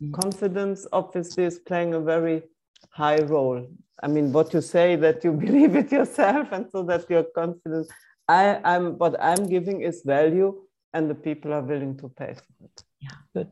[0.01, 0.13] Mm.
[0.13, 2.43] Confidence obviously is playing a very
[2.89, 3.67] high role.
[4.01, 7.87] I mean, what you say that you believe it yourself, and so that you're confident.
[8.27, 10.61] I, I'm what I'm giving is value,
[10.93, 12.83] and the people are willing to pay for it.
[13.01, 13.17] Yeah.
[13.33, 13.49] Good.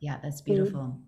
[0.00, 1.00] Yeah, that's beautiful.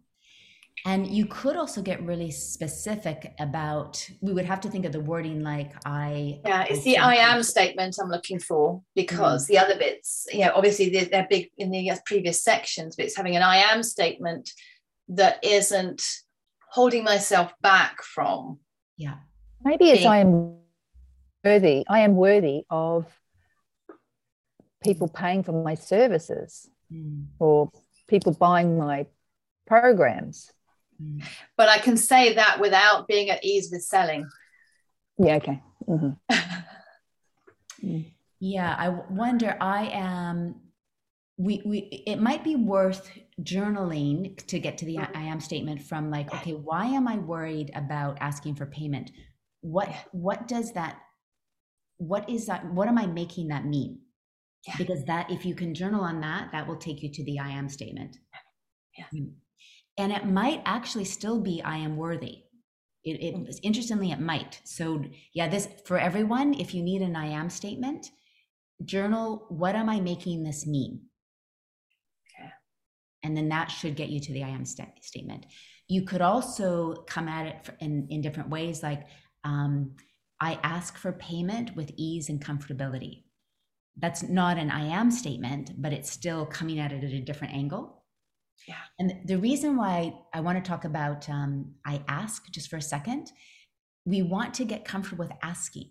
[0.86, 5.00] And you could also get really specific about, we would have to think of the
[5.00, 6.40] wording like I.
[6.44, 8.82] Yeah, it's the I am statement I'm looking for mm.
[8.94, 12.96] because the other bits, you know, obviously they're, they're big in the uh, previous sections,
[12.96, 14.50] but it's having an I am statement
[15.08, 16.02] that isn't
[16.70, 18.58] holding myself back from.
[18.96, 19.16] Yeah.
[19.62, 20.58] Maybe it's being- I am
[21.44, 21.84] worthy.
[21.88, 23.06] I am worthy of
[24.82, 25.14] people mm.
[25.14, 27.70] paying for my services Mm, or
[28.08, 29.06] people buying my
[29.66, 30.50] programs.
[31.00, 31.22] Mm.
[31.56, 34.28] But I can say that without being at ease with selling.
[35.18, 35.62] Yeah, okay.
[35.88, 36.16] Mhm.
[38.40, 39.56] Yeah, I wonder.
[39.60, 40.54] I am.
[41.36, 41.78] We we.
[42.06, 43.10] It might be worth
[43.42, 47.18] journaling to get to the I I am statement from like, okay, why am I
[47.18, 49.12] worried about asking for payment?
[49.60, 50.98] What what does that?
[51.98, 52.64] What is that?
[52.72, 54.00] What am I making that mean?
[54.66, 54.74] Yeah.
[54.76, 57.48] Because that, if you can journal on that, that will take you to the I
[57.50, 58.18] am statement.
[58.96, 59.04] Yeah.
[60.00, 62.44] And it might actually still be I am worthy.
[63.04, 64.60] It, it interestingly, it might.
[64.64, 66.54] So yeah, this for everyone.
[66.54, 68.10] If you need an I am statement,
[68.82, 69.44] journal.
[69.50, 71.02] What am I making this mean?
[72.24, 72.50] Okay.
[73.22, 75.44] And then that should get you to the I am sta- statement.
[75.86, 79.02] You could also come at it in in different ways, like
[79.44, 79.96] um,
[80.40, 83.24] I ask for payment with ease and comfortability.
[83.98, 87.52] That's not an I am statement, but it's still coming at it at a different
[87.52, 87.99] angle.
[88.68, 88.74] Yeah.
[88.98, 92.82] And the reason why I want to talk about um, I ask just for a
[92.82, 93.32] second,
[94.04, 95.90] we want to get comfortable with asking.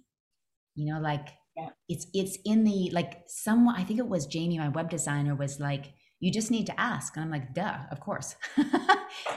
[0.75, 1.69] You know, like Yeah.
[1.89, 5.59] it's it's in the like someone I think it was Jamie, my web designer, was
[5.59, 7.15] like, you just need to ask.
[7.15, 8.35] And I'm like, duh, of course.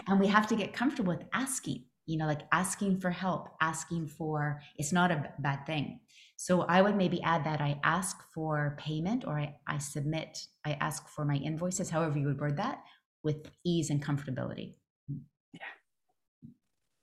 [0.07, 4.09] and we have to get comfortable with asking, you know, like asking for help, asking
[4.09, 6.01] for it's not a bad thing.
[6.37, 10.73] So I would maybe add that I ask for payment or I, I submit, I
[10.81, 12.83] ask for my invoices, however you would word that,
[13.23, 14.75] with ease and comfortability.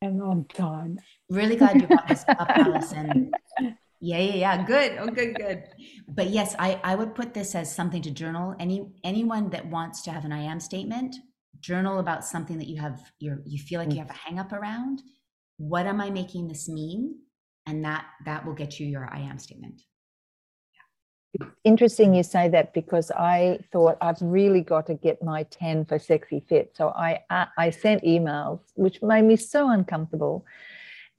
[0.01, 0.99] And on time.
[1.29, 3.31] Really glad you brought this up, Allison.
[4.01, 4.65] Yeah, yeah, yeah.
[4.65, 4.97] Good.
[4.97, 5.63] Oh, good, good.
[6.07, 8.55] But yes, I, I would put this as something to journal.
[8.59, 11.17] Any anyone that wants to have an I am statement,
[11.59, 14.23] journal about something that you have you're you feel like you have a mm.
[14.25, 15.01] hang up around.
[15.57, 17.15] What am I making this mean?
[17.65, 19.81] And that that will get you your I am statement.
[21.63, 25.99] Interesting you say that because I thought I've really got to get my 10 for
[25.99, 26.73] sexy fit.
[26.75, 30.45] So I I, I sent emails which made me so uncomfortable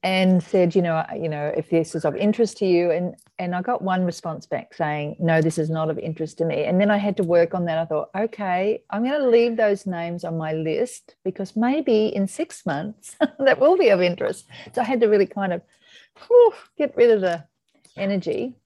[0.03, 3.15] and said, you know, uh, you know, if this is of interest to you and
[3.39, 6.65] and I got one response back saying, no, this is not of interest to me.
[6.65, 7.79] And then I had to work on that.
[7.79, 12.27] I thought, okay, I'm going to leave those names on my list because maybe in
[12.27, 14.47] 6 months that will be of interest.
[14.75, 15.63] So I had to really kind of
[16.27, 17.45] whew, get rid of the
[17.97, 18.57] energy.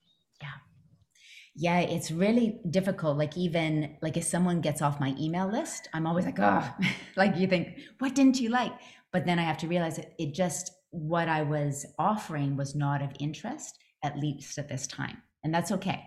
[1.56, 3.16] Yeah, it's really difficult.
[3.16, 6.68] Like even like if someone gets off my email list, I'm always like, oh,
[7.16, 8.72] like you think, what didn't you like?
[9.12, 13.02] But then I have to realize it, it just what I was offering was not
[13.02, 15.22] of interest, at least at this time.
[15.44, 16.02] And that's okay.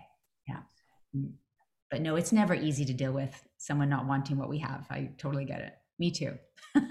[0.46, 0.60] Yeah.
[1.16, 1.32] Mm.
[1.90, 4.86] But no, it's never easy to deal with someone not wanting what we have.
[4.90, 5.72] I totally get it.
[5.98, 6.36] Me too.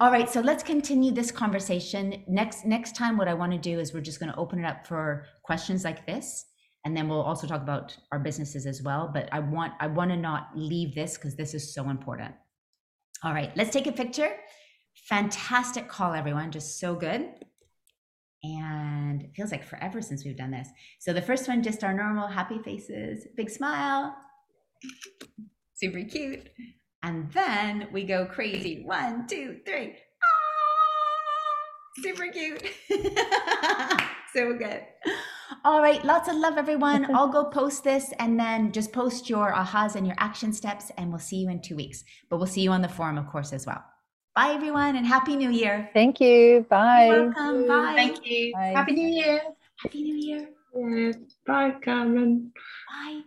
[0.00, 2.24] All right, so let's continue this conversation.
[2.26, 4.66] Next next time what I want to do is we're just going to open it
[4.66, 6.46] up for questions like this
[6.84, 10.10] and then we'll also talk about our businesses as well, but I want I want
[10.10, 12.34] to not leave this cuz this is so important.
[13.22, 14.36] All right, let's take a picture.
[15.08, 17.28] Fantastic call everyone, just so good.
[18.42, 20.68] And it feels like forever since we've done this.
[20.98, 24.14] So the first one just our normal happy faces, big smile.
[25.74, 26.50] Super cute.
[27.02, 28.82] And then we go crazy.
[28.84, 29.96] One, two, three.
[30.22, 32.62] Ah, super cute.
[34.34, 34.82] so good.
[35.64, 37.06] All right, lots of love, everyone.
[37.14, 41.10] I'll go post this and then just post your ahas and your action steps, and
[41.10, 42.04] we'll see you in two weeks.
[42.28, 43.82] But we'll see you on the forum, of course, as well.
[44.34, 45.90] Bye, everyone, and Happy New Year.
[45.94, 46.66] Thank you.
[46.68, 47.06] Bye.
[47.06, 47.68] You're welcome.
[47.68, 47.92] Bye.
[47.94, 48.52] Thank you.
[48.52, 48.72] Bye.
[48.74, 49.42] Happy New Year.
[49.76, 50.48] Happy New Year.
[50.76, 51.12] Yeah.
[51.46, 52.52] Bye, Carmen.
[52.88, 53.20] Bye.